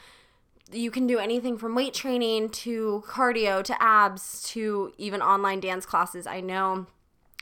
you 0.71 0.91
can 0.91 1.07
do 1.07 1.19
anything 1.19 1.57
from 1.57 1.75
weight 1.75 1.93
training 1.93 2.49
to 2.49 3.03
cardio 3.07 3.63
to 3.63 3.81
abs 3.81 4.43
to 4.51 4.93
even 4.97 5.21
online 5.21 5.59
dance 5.59 5.85
classes. 5.85 6.27
I 6.27 6.41
know 6.41 6.87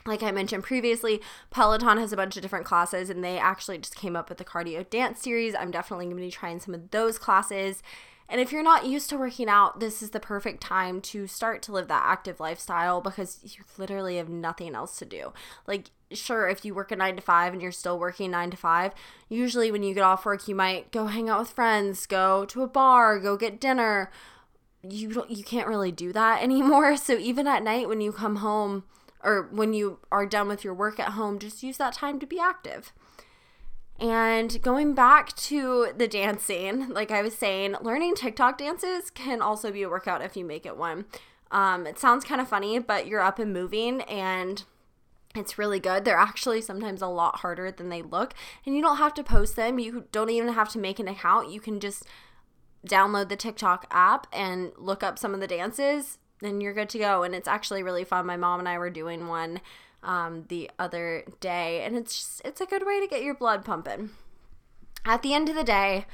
like 0.06 0.22
I 0.22 0.30
mentioned 0.30 0.62
previously, 0.62 1.20
Peloton 1.50 1.98
has 1.98 2.12
a 2.12 2.16
bunch 2.16 2.36
of 2.36 2.42
different 2.42 2.64
classes 2.64 3.10
and 3.10 3.24
they 3.24 3.38
actually 3.38 3.78
just 3.78 3.96
came 3.96 4.14
up 4.14 4.28
with 4.28 4.38
the 4.38 4.44
cardio 4.44 4.88
dance 4.88 5.20
series. 5.20 5.54
I'm 5.54 5.70
definitely 5.70 6.06
going 6.06 6.16
to 6.16 6.22
be 6.22 6.30
trying 6.30 6.60
some 6.60 6.74
of 6.74 6.90
those 6.90 7.18
classes. 7.18 7.82
And 8.28 8.40
if 8.40 8.50
you're 8.50 8.62
not 8.62 8.86
used 8.86 9.08
to 9.10 9.18
working 9.18 9.48
out, 9.48 9.78
this 9.78 10.02
is 10.02 10.10
the 10.10 10.20
perfect 10.20 10.60
time 10.60 11.00
to 11.02 11.26
start 11.26 11.62
to 11.62 11.72
live 11.72 11.88
that 11.88 12.02
active 12.04 12.40
lifestyle 12.40 13.00
because 13.00 13.38
you 13.42 13.64
literally 13.78 14.16
have 14.16 14.28
nothing 14.28 14.74
else 14.74 14.98
to 14.98 15.04
do. 15.04 15.32
Like, 15.66 15.90
sure, 16.10 16.48
if 16.48 16.64
you 16.64 16.74
work 16.74 16.90
a 16.90 16.96
nine 16.96 17.16
to 17.16 17.22
five 17.22 17.52
and 17.52 17.62
you're 17.62 17.72
still 17.72 17.98
working 17.98 18.32
nine 18.32 18.50
to 18.50 18.56
five, 18.56 18.92
usually 19.28 19.70
when 19.70 19.82
you 19.82 19.94
get 19.94 20.02
off 20.02 20.26
work, 20.26 20.48
you 20.48 20.54
might 20.54 20.90
go 20.90 21.06
hang 21.06 21.28
out 21.28 21.40
with 21.40 21.50
friends, 21.50 22.06
go 22.06 22.44
to 22.46 22.62
a 22.62 22.66
bar, 22.66 23.20
go 23.20 23.36
get 23.36 23.60
dinner. 23.60 24.10
You 24.82 25.12
don't, 25.12 25.30
you 25.30 25.44
can't 25.44 25.68
really 25.68 25.92
do 25.92 26.12
that 26.12 26.42
anymore. 26.42 26.96
So 26.96 27.16
even 27.16 27.46
at 27.46 27.62
night 27.62 27.88
when 27.88 28.00
you 28.00 28.12
come 28.12 28.36
home, 28.36 28.84
or 29.22 29.48
when 29.50 29.72
you 29.72 29.98
are 30.12 30.24
done 30.24 30.46
with 30.46 30.62
your 30.62 30.74
work 30.74 31.00
at 31.00 31.12
home, 31.12 31.38
just 31.38 31.62
use 31.62 31.78
that 31.78 31.92
time 31.92 32.20
to 32.20 32.26
be 32.26 32.38
active. 32.38 32.92
And 33.98 34.60
going 34.62 34.94
back 34.94 35.34
to 35.36 35.92
the 35.96 36.06
dancing, 36.06 36.90
like 36.90 37.10
I 37.10 37.22
was 37.22 37.34
saying, 37.34 37.76
learning 37.80 38.14
TikTok 38.14 38.58
dances 38.58 39.10
can 39.10 39.40
also 39.40 39.72
be 39.72 39.82
a 39.82 39.88
workout 39.88 40.22
if 40.22 40.36
you 40.36 40.44
make 40.44 40.66
it 40.66 40.76
one. 40.76 41.06
Um, 41.50 41.86
it 41.86 41.98
sounds 41.98 42.24
kind 42.24 42.40
of 42.40 42.48
funny, 42.48 42.78
but 42.78 43.06
you're 43.06 43.20
up 43.20 43.38
and 43.38 43.52
moving 43.52 44.02
and 44.02 44.64
it's 45.34 45.58
really 45.58 45.80
good. 45.80 46.04
They're 46.04 46.16
actually 46.16 46.60
sometimes 46.60 47.02
a 47.02 47.06
lot 47.06 47.40
harder 47.40 47.70
than 47.70 47.88
they 47.88 48.02
look. 48.02 48.34
And 48.64 48.74
you 48.74 48.82
don't 48.82 48.96
have 48.98 49.14
to 49.14 49.24
post 49.24 49.56
them. 49.56 49.78
You 49.78 50.06
don't 50.12 50.30
even 50.30 50.52
have 50.52 50.70
to 50.70 50.78
make 50.78 50.98
an 50.98 51.08
account. 51.08 51.50
You 51.50 51.60
can 51.60 51.80
just 51.80 52.04
download 52.86 53.28
the 53.28 53.36
TikTok 53.36 53.86
app 53.90 54.26
and 54.32 54.72
look 54.76 55.02
up 55.02 55.18
some 55.18 55.34
of 55.34 55.40
the 55.40 55.46
dances, 55.46 56.18
and 56.42 56.62
you're 56.62 56.74
good 56.74 56.88
to 56.90 56.98
go. 56.98 57.22
And 57.22 57.34
it's 57.34 57.48
actually 57.48 57.82
really 57.82 58.04
fun. 58.04 58.26
My 58.26 58.36
mom 58.36 58.60
and 58.60 58.68
I 58.68 58.78
were 58.78 58.90
doing 58.90 59.26
one 59.26 59.60
um, 60.06 60.44
the 60.48 60.70
other 60.78 61.24
day, 61.40 61.82
and 61.84 61.96
it's 61.96 62.16
just, 62.16 62.42
it's 62.44 62.60
a 62.60 62.66
good 62.66 62.86
way 62.86 63.00
to 63.00 63.06
get 63.06 63.22
your 63.22 63.34
blood 63.34 63.64
pumping. 63.64 64.10
At 65.04 65.22
the 65.22 65.34
end 65.34 65.48
of 65.48 65.54
the 65.54 65.64
day, 65.64 66.06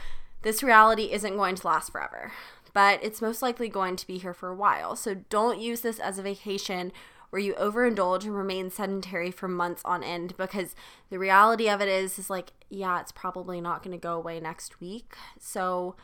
this 0.43 0.63
reality 0.63 1.13
isn't 1.13 1.37
going 1.37 1.55
to 1.57 1.67
last 1.67 1.93
forever, 1.93 2.33
but 2.73 2.99
it's 3.05 3.23
most 3.23 3.43
likely 3.43 3.69
going 3.69 3.97
to 3.97 4.07
be 4.07 4.19
here 4.19 4.35
for 4.35 4.49
a 4.49 4.55
while. 4.55 4.97
So 4.97 5.15
don't 5.15 5.61
use 5.61 5.83
this 5.83 6.01
as 6.01 6.19
a 6.19 6.23
vacation 6.23 6.93
where 7.31 7.41
you 7.41 7.55
overindulge 7.55 8.25
and 8.25 8.37
remain 8.37 8.71
sedentary 8.71 9.31
for 9.31 9.49
months 9.49 9.83
on 9.85 10.03
end 10.03 10.37
because 10.37 10.75
the 11.09 11.19
reality 11.19 11.67
of 11.67 11.81
it 11.81 11.89
is 11.89 12.19
is 12.19 12.29
like 12.29 12.53
yeah 12.69 13.01
it's 13.01 13.11
probably 13.11 13.59
not 13.59 13.83
going 13.83 13.97
to 13.97 14.01
go 14.01 14.13
away 14.13 14.39
next 14.39 14.83
week 14.83 15.17
so 15.39 15.97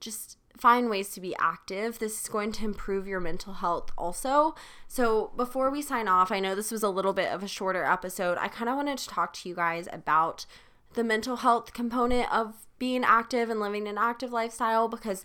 just 0.00 0.38
find 0.56 0.90
ways 0.90 1.10
to 1.10 1.20
be 1.20 1.36
active. 1.38 1.98
This 1.98 2.20
is 2.22 2.28
going 2.28 2.52
to 2.52 2.64
improve 2.64 3.06
your 3.06 3.20
mental 3.20 3.54
health 3.54 3.90
also. 3.96 4.54
So, 4.86 5.32
before 5.36 5.70
we 5.70 5.82
sign 5.82 6.08
off, 6.08 6.32
I 6.32 6.40
know 6.40 6.54
this 6.54 6.72
was 6.72 6.82
a 6.82 6.88
little 6.88 7.12
bit 7.12 7.32
of 7.32 7.42
a 7.42 7.48
shorter 7.48 7.84
episode. 7.84 8.38
I 8.38 8.48
kind 8.48 8.68
of 8.68 8.76
wanted 8.76 8.98
to 8.98 9.08
talk 9.08 9.32
to 9.34 9.48
you 9.48 9.54
guys 9.54 9.88
about 9.92 10.46
the 10.94 11.04
mental 11.04 11.36
health 11.36 11.72
component 11.72 12.32
of 12.32 12.66
being 12.78 13.04
active 13.04 13.50
and 13.50 13.60
living 13.60 13.86
an 13.86 13.98
active 13.98 14.32
lifestyle 14.32 14.88
because 14.88 15.24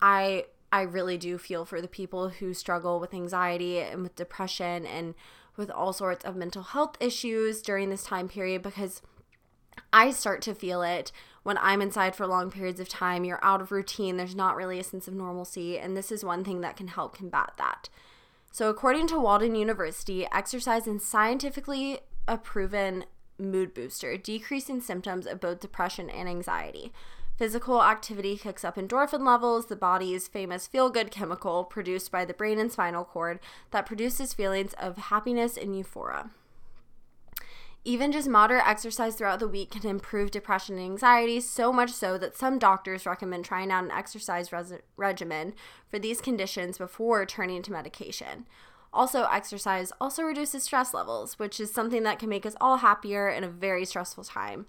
I 0.00 0.46
I 0.72 0.82
really 0.82 1.18
do 1.18 1.36
feel 1.36 1.64
for 1.64 1.82
the 1.82 1.88
people 1.88 2.30
who 2.30 2.54
struggle 2.54 2.98
with 2.98 3.12
anxiety 3.12 3.78
and 3.78 4.02
with 4.02 4.16
depression 4.16 4.86
and 4.86 5.14
with 5.54 5.70
all 5.70 5.92
sorts 5.92 6.24
of 6.24 6.34
mental 6.34 6.62
health 6.62 6.96
issues 6.98 7.60
during 7.60 7.90
this 7.90 8.04
time 8.04 8.26
period 8.26 8.62
because 8.62 9.02
I 9.92 10.10
start 10.10 10.40
to 10.42 10.54
feel 10.54 10.82
it 10.82 11.12
when 11.42 11.58
I'm 11.58 11.82
inside 11.82 12.14
for 12.14 12.26
long 12.26 12.50
periods 12.50 12.80
of 12.80 12.88
time, 12.88 13.24
you're 13.24 13.44
out 13.44 13.60
of 13.60 13.72
routine, 13.72 14.16
there's 14.16 14.34
not 14.34 14.56
really 14.56 14.78
a 14.78 14.84
sense 14.84 15.08
of 15.08 15.14
normalcy, 15.14 15.78
and 15.78 15.96
this 15.96 16.12
is 16.12 16.24
one 16.24 16.44
thing 16.44 16.60
that 16.60 16.76
can 16.76 16.88
help 16.88 17.16
combat 17.16 17.52
that. 17.58 17.88
So, 18.52 18.68
according 18.68 19.06
to 19.08 19.18
Walden 19.18 19.54
University, 19.54 20.26
exercise 20.30 20.86
is 20.86 21.04
scientifically 21.04 22.00
a 22.28 22.38
proven 22.38 23.04
mood 23.38 23.74
booster, 23.74 24.16
decreasing 24.16 24.80
symptoms 24.80 25.26
of 25.26 25.40
both 25.40 25.60
depression 25.60 26.10
and 26.10 26.28
anxiety. 26.28 26.92
Physical 27.36 27.82
activity 27.82 28.36
kicks 28.36 28.64
up 28.64 28.76
endorphin 28.76 29.26
levels, 29.26 29.66
the 29.66 29.74
body's 29.74 30.28
famous 30.28 30.66
feel 30.66 30.90
good 30.90 31.10
chemical 31.10 31.64
produced 31.64 32.12
by 32.12 32.24
the 32.24 32.34
brain 32.34 32.58
and 32.58 32.70
spinal 32.70 33.04
cord 33.04 33.40
that 33.70 33.86
produces 33.86 34.34
feelings 34.34 34.74
of 34.74 34.96
happiness 34.96 35.56
and 35.56 35.76
euphoria. 35.76 36.30
Even 37.84 38.12
just 38.12 38.28
moderate 38.28 38.66
exercise 38.66 39.16
throughout 39.16 39.40
the 39.40 39.48
week 39.48 39.72
can 39.72 39.84
improve 39.88 40.30
depression 40.30 40.76
and 40.76 40.84
anxiety, 40.84 41.40
so 41.40 41.72
much 41.72 41.90
so 41.90 42.16
that 42.16 42.36
some 42.36 42.58
doctors 42.58 43.06
recommend 43.06 43.44
trying 43.44 43.72
out 43.72 43.82
an 43.82 43.90
exercise 43.90 44.52
res- 44.52 44.74
regimen 44.96 45.52
for 45.90 45.98
these 45.98 46.20
conditions 46.20 46.78
before 46.78 47.26
turning 47.26 47.60
to 47.62 47.72
medication. 47.72 48.46
Also, 48.92 49.24
exercise 49.24 49.90
also 50.00 50.22
reduces 50.22 50.62
stress 50.62 50.94
levels, 50.94 51.40
which 51.40 51.58
is 51.58 51.72
something 51.72 52.04
that 52.04 52.20
can 52.20 52.28
make 52.28 52.46
us 52.46 52.54
all 52.60 52.76
happier 52.78 53.28
in 53.28 53.42
a 53.42 53.48
very 53.48 53.84
stressful 53.84 54.22
time. 54.22 54.64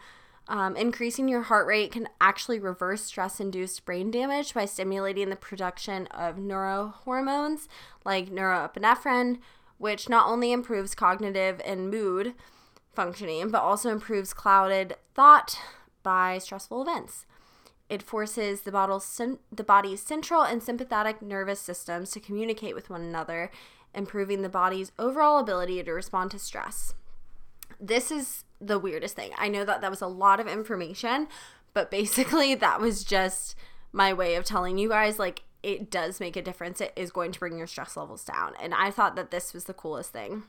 Um, 0.47 0.75
increasing 0.75 1.27
your 1.27 1.43
heart 1.43 1.67
rate 1.67 1.91
can 1.91 2.09
actually 2.19 2.59
reverse 2.59 3.03
stress 3.03 3.39
induced 3.39 3.85
brain 3.85 4.09
damage 4.09 4.55
by 4.55 4.65
stimulating 4.65 5.29
the 5.29 5.35
production 5.35 6.07
of 6.07 6.37
neurohormones 6.37 7.67
like 8.03 8.31
norepinephrine, 8.31 9.39
which 9.77 10.09
not 10.09 10.27
only 10.27 10.51
improves 10.51 10.95
cognitive 10.95 11.61
and 11.63 11.91
mood 11.91 12.33
functioning, 12.93 13.49
but 13.49 13.61
also 13.61 13.89
improves 13.89 14.33
clouded 14.33 14.95
thought 15.13 15.57
by 16.03 16.37
stressful 16.37 16.81
events. 16.81 17.25
It 17.89 18.01
forces 18.01 18.61
the, 18.61 19.37
the 19.51 19.63
body's 19.63 20.01
central 20.01 20.41
and 20.41 20.63
sympathetic 20.63 21.21
nervous 21.21 21.59
systems 21.59 22.11
to 22.11 22.19
communicate 22.19 22.75
with 22.75 22.89
one 22.89 23.01
another, 23.01 23.51
improving 23.93 24.41
the 24.41 24.49
body's 24.49 24.91
overall 24.97 25.39
ability 25.39 25.83
to 25.83 25.91
respond 25.91 26.31
to 26.31 26.39
stress. 26.39 26.93
This 27.79 28.11
is 28.11 28.45
the 28.59 28.79
weirdest 28.79 29.15
thing. 29.15 29.31
I 29.37 29.49
know 29.49 29.65
that 29.65 29.81
that 29.81 29.91
was 29.91 30.01
a 30.01 30.07
lot 30.07 30.39
of 30.39 30.47
information, 30.47 31.27
but 31.73 31.91
basically, 31.91 32.55
that 32.55 32.79
was 32.79 33.03
just 33.03 33.55
my 33.91 34.13
way 34.13 34.35
of 34.35 34.45
telling 34.45 34.77
you 34.77 34.89
guys 34.89 35.19
like 35.19 35.43
it 35.61 35.89
does 35.89 36.19
make 36.19 36.35
a 36.35 36.41
difference. 36.41 36.81
It 36.81 36.93
is 36.95 37.11
going 37.11 37.31
to 37.31 37.39
bring 37.39 37.57
your 37.57 37.67
stress 37.67 37.95
levels 37.95 38.23
down. 38.25 38.53
And 38.61 38.73
I 38.73 38.91
thought 38.91 39.15
that 39.15 39.31
this 39.31 39.53
was 39.53 39.63
the 39.63 39.73
coolest 39.73 40.11
thing. 40.11 40.43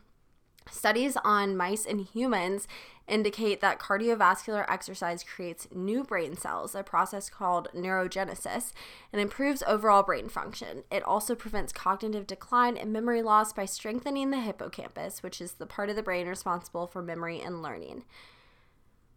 Studies 0.71 1.17
on 1.25 1.57
mice 1.57 1.85
and 1.85 2.01
humans 2.01 2.67
indicate 3.07 3.61
that 3.61 3.79
cardiovascular 3.79 4.65
exercise 4.69 5.23
creates 5.23 5.69
new 5.71 6.03
brain 6.03 6.37
cells, 6.37 6.75
a 6.75 6.83
process 6.83 7.29
called 7.29 7.69
neurogenesis, 7.75 8.73
and 9.13 9.21
improves 9.21 9.63
overall 9.67 10.03
brain 10.03 10.29
function. 10.29 10.85
It 10.91 11.03
also 11.03 11.35
prevents 11.35 11.73
cognitive 11.73 12.27
decline 12.27 12.79
and 12.79 12.93
memory 12.93 13.21
loss 13.21 13.53
by 13.53 13.67
strengthening 13.67 14.31
the 14.31 14.41
hippocampus, 14.41 15.23
which 15.23 15.41
is 15.41 15.53
the 15.53 15.67
part 15.67 15.91
of 15.91 15.97
the 15.97 16.03
brain 16.03 16.27
responsible 16.27 16.87
for 16.87 17.03
memory 17.03 17.41
and 17.41 17.63
learning. 17.63 18.05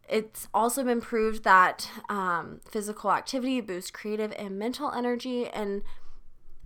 It's 0.08 0.48
also 0.54 0.84
been 0.84 1.00
proved 1.00 1.44
that 1.44 1.90
um, 2.08 2.60
physical 2.66 3.12
activity 3.12 3.60
boosts 3.60 3.90
creative 3.90 4.32
and 4.38 4.58
mental 4.58 4.90
energy 4.90 5.46
and 5.46 5.82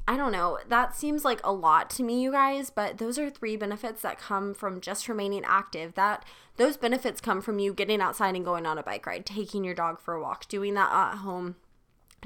I 0.06 0.16
don't 0.16 0.32
know. 0.32 0.58
That 0.68 0.96
seems 0.96 1.24
like 1.24 1.40
a 1.44 1.52
lot 1.52 1.88
to 1.90 2.02
me, 2.02 2.20
you 2.20 2.32
guys, 2.32 2.70
but 2.70 2.98
those 2.98 3.18
are 3.18 3.30
three 3.30 3.56
benefits 3.56 4.02
that 4.02 4.18
come 4.18 4.52
from 4.52 4.80
just 4.80 5.08
remaining 5.08 5.44
active. 5.46 5.94
That 5.94 6.24
those 6.56 6.76
benefits 6.76 7.20
come 7.20 7.40
from 7.40 7.60
you 7.60 7.72
getting 7.72 8.00
outside 8.00 8.34
and 8.34 8.44
going 8.44 8.66
on 8.66 8.78
a 8.78 8.82
bike 8.82 9.06
ride, 9.06 9.24
taking 9.24 9.62
your 9.62 9.74
dog 9.74 10.00
for 10.00 10.14
a 10.14 10.20
walk, 10.20 10.48
doing 10.48 10.74
that 10.74 10.92
at 10.92 11.18
home 11.18 11.56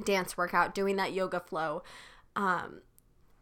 dance 0.05 0.37
workout, 0.37 0.75
doing 0.75 0.97
that 0.97 1.13
yoga 1.13 1.41
flow. 1.41 1.83
Um, 2.35 2.81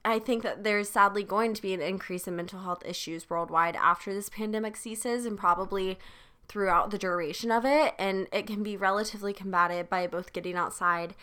I 0.05 0.19
think 0.19 0.43
that 0.43 0.65
there's 0.65 0.91
sadly 0.91 1.23
going 1.23 1.55
to 1.55 1.63
be 1.63 1.73
an 1.73 1.81
increase 1.81 2.29
in 2.29 2.37
mental 2.37 2.61
health 2.61 2.83
issues 2.85 3.31
worldwide 3.31 3.77
after 3.77 4.13
this 4.13 4.29
pandemic 4.29 4.77
ceases 4.77 5.27
and 5.27 5.39
probably 5.39 5.99
throughout 6.47 6.91
the 6.91 6.99
duration 6.99 7.51
of 7.51 7.65
it. 7.65 7.95
And 7.99 8.29
it 8.33 8.47
can 8.47 8.63
be 8.63 8.77
relatively 8.77 9.33
combated 9.33 9.89
by 9.89 10.07
both 10.07 10.33
getting 10.33 10.57
outside 10.57 11.15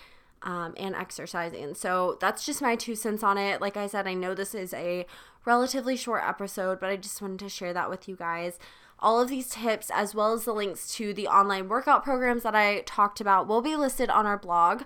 um, 0.44 0.74
and 0.78 0.96
exercising. 0.96 1.74
So 1.74 2.18
that's 2.20 2.46
just 2.46 2.62
my 2.62 2.76
two 2.76 2.96
cents 2.96 3.24
on 3.24 3.38
it. 3.38 3.62
Like 3.62 3.78
I 3.78 3.88
said, 3.88 4.08
I 4.08 4.14
know 4.14 4.34
this 4.34 4.56
is 4.56 4.74
a 4.74 5.06
relatively 5.46 5.96
short 5.96 6.24
episode, 6.26 6.80
but 6.80 6.90
I 6.90 6.98
just 6.98 7.22
wanted 7.22 7.40
to 7.40 7.50
share 7.50 7.74
that 7.74 7.90
with 7.90 8.08
you 8.08 8.16
guys. 8.16 8.60
All 9.00 9.20
of 9.20 9.30
these 9.30 9.50
tips, 9.50 9.90
as 9.94 10.14
well 10.14 10.34
as 10.34 10.46
the 10.46 10.54
links 10.54 10.94
to 10.96 11.14
the 11.14 11.28
online 11.28 11.68
workout 11.68 12.04
programs 12.04 12.44
that 12.44 12.56
I 12.56 12.82
talked 12.82 13.20
about, 13.20 13.48
will 13.48 13.62
be 13.62 13.76
listed 13.76 14.12
on 14.12 14.28
our 14.28 14.38
blog, 14.38 14.84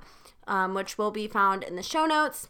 um, 0.48 0.74
which 0.74 0.98
will 0.98 1.12
be 1.12 1.28
found 1.28 1.64
in 1.64 1.76
the 1.76 1.84
show 1.84 2.06
notes. 2.06 2.48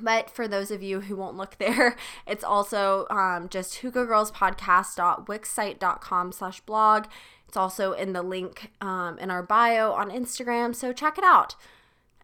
But 0.00 0.30
for 0.30 0.48
those 0.48 0.70
of 0.70 0.82
you 0.82 1.02
who 1.02 1.16
won't 1.16 1.36
look 1.36 1.56
there, 1.58 1.96
it's 2.26 2.44
also 2.44 3.06
um, 3.10 3.50
just 3.50 3.82
hyggegirlspodcast.wixsite.com 3.82 6.32
slash 6.32 6.60
blog. 6.60 7.04
It's 7.48 7.56
also 7.56 7.92
in 7.92 8.12
the 8.12 8.22
link 8.22 8.70
um, 8.80 9.18
in 9.18 9.30
our 9.30 9.42
bio 9.42 9.92
on 9.92 10.10
Instagram, 10.10 10.74
so 10.74 10.92
check 10.92 11.16
it 11.16 11.24
out. 11.24 11.54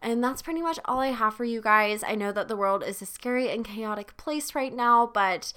And 0.03 0.21
that's 0.21 0.41
pretty 0.41 0.61
much 0.61 0.79
all 0.83 0.99
I 0.99 1.07
have 1.07 1.33
for 1.33 1.45
you 1.45 1.61
guys. 1.61 2.03
I 2.05 2.15
know 2.15 2.33
that 2.33 2.49
the 2.49 2.57
world 2.57 2.83
is 2.83 3.01
a 3.01 3.05
scary 3.05 3.49
and 3.49 3.63
chaotic 3.63 4.17
place 4.17 4.53
right 4.53 4.73
now, 4.73 5.09
but 5.11 5.53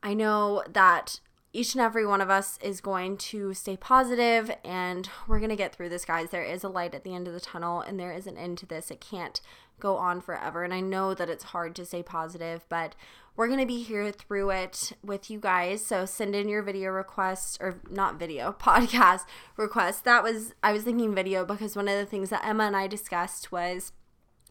I 0.00 0.14
know 0.14 0.62
that 0.70 1.18
each 1.52 1.74
and 1.74 1.82
every 1.82 2.06
one 2.06 2.20
of 2.20 2.30
us 2.30 2.56
is 2.62 2.80
going 2.80 3.16
to 3.16 3.52
stay 3.52 3.76
positive 3.76 4.52
and 4.64 5.10
we're 5.26 5.40
going 5.40 5.50
to 5.50 5.56
get 5.56 5.74
through 5.74 5.88
this, 5.88 6.04
guys. 6.04 6.30
There 6.30 6.44
is 6.44 6.62
a 6.62 6.68
light 6.68 6.94
at 6.94 7.02
the 7.02 7.12
end 7.12 7.26
of 7.26 7.34
the 7.34 7.40
tunnel 7.40 7.80
and 7.80 7.98
there 7.98 8.12
is 8.12 8.28
an 8.28 8.36
end 8.36 8.58
to 8.58 8.66
this. 8.66 8.92
It 8.92 9.00
can't 9.00 9.40
go 9.80 9.96
on 9.96 10.20
forever. 10.20 10.62
And 10.62 10.72
I 10.72 10.80
know 10.80 11.14
that 11.14 11.30
it's 11.30 11.44
hard 11.44 11.74
to 11.76 11.84
stay 11.84 12.02
positive, 12.02 12.64
but 12.68 12.94
we're 13.36 13.46
going 13.46 13.60
to 13.60 13.66
be 13.66 13.82
here 13.82 14.12
through 14.12 14.50
it 14.50 14.92
with 15.02 15.30
you 15.30 15.40
guys. 15.40 15.84
So 15.84 16.04
send 16.04 16.34
in 16.34 16.48
your 16.48 16.62
video 16.62 16.90
requests 16.90 17.58
or 17.60 17.80
not 17.90 18.18
video, 18.18 18.52
podcast 18.60 19.22
requests. 19.56 20.00
That 20.00 20.22
was, 20.22 20.54
I 20.62 20.72
was 20.72 20.84
thinking 20.84 21.14
video 21.14 21.44
because 21.44 21.76
one 21.76 21.88
of 21.88 21.98
the 21.98 22.06
things 22.06 22.30
that 22.30 22.44
Emma 22.44 22.64
and 22.64 22.76
I 22.76 22.86
discussed 22.86 23.50
was 23.50 23.92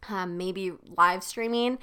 um, 0.10 0.38
maybe 0.38 0.74
live 0.98 1.24
streaming 1.24 1.78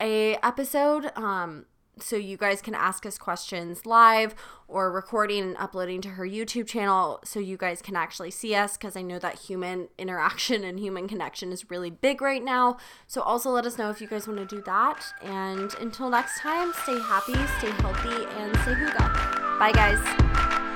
a 0.00 0.36
episode. 0.36 1.12
Um, 1.14 1.66
so 2.02 2.16
you 2.16 2.36
guys 2.36 2.60
can 2.62 2.74
ask 2.74 3.06
us 3.06 3.18
questions 3.18 3.86
live 3.86 4.34
or 4.68 4.90
recording 4.90 5.42
and 5.42 5.56
uploading 5.56 6.00
to 6.02 6.10
her 6.10 6.26
YouTube 6.26 6.66
channel 6.66 7.20
so 7.24 7.40
you 7.40 7.56
guys 7.56 7.82
can 7.82 7.96
actually 7.96 8.30
see 8.30 8.54
us 8.54 8.76
because 8.76 8.96
I 8.96 9.02
know 9.02 9.18
that 9.18 9.38
human 9.40 9.88
interaction 9.98 10.64
and 10.68 10.78
human 10.78 11.08
connection 11.08 11.52
is 11.52 11.70
really 11.70 11.90
big 11.90 12.20
right 12.20 12.42
now. 12.42 12.76
So 13.06 13.20
also 13.20 13.50
let 13.50 13.66
us 13.66 13.78
know 13.78 13.90
if 13.90 14.00
you 14.00 14.06
guys 14.06 14.26
want 14.26 14.38
to 14.40 14.56
do 14.56 14.62
that. 14.62 15.04
And 15.22 15.74
until 15.80 16.10
next 16.10 16.40
time, 16.40 16.72
stay 16.82 16.98
happy, 17.00 17.34
stay 17.58 17.70
healthy, 17.82 18.26
and 18.36 18.56
stay 18.60 18.74
hygge. 18.74 19.58
Bye, 19.58 19.72
guys. 19.72 20.69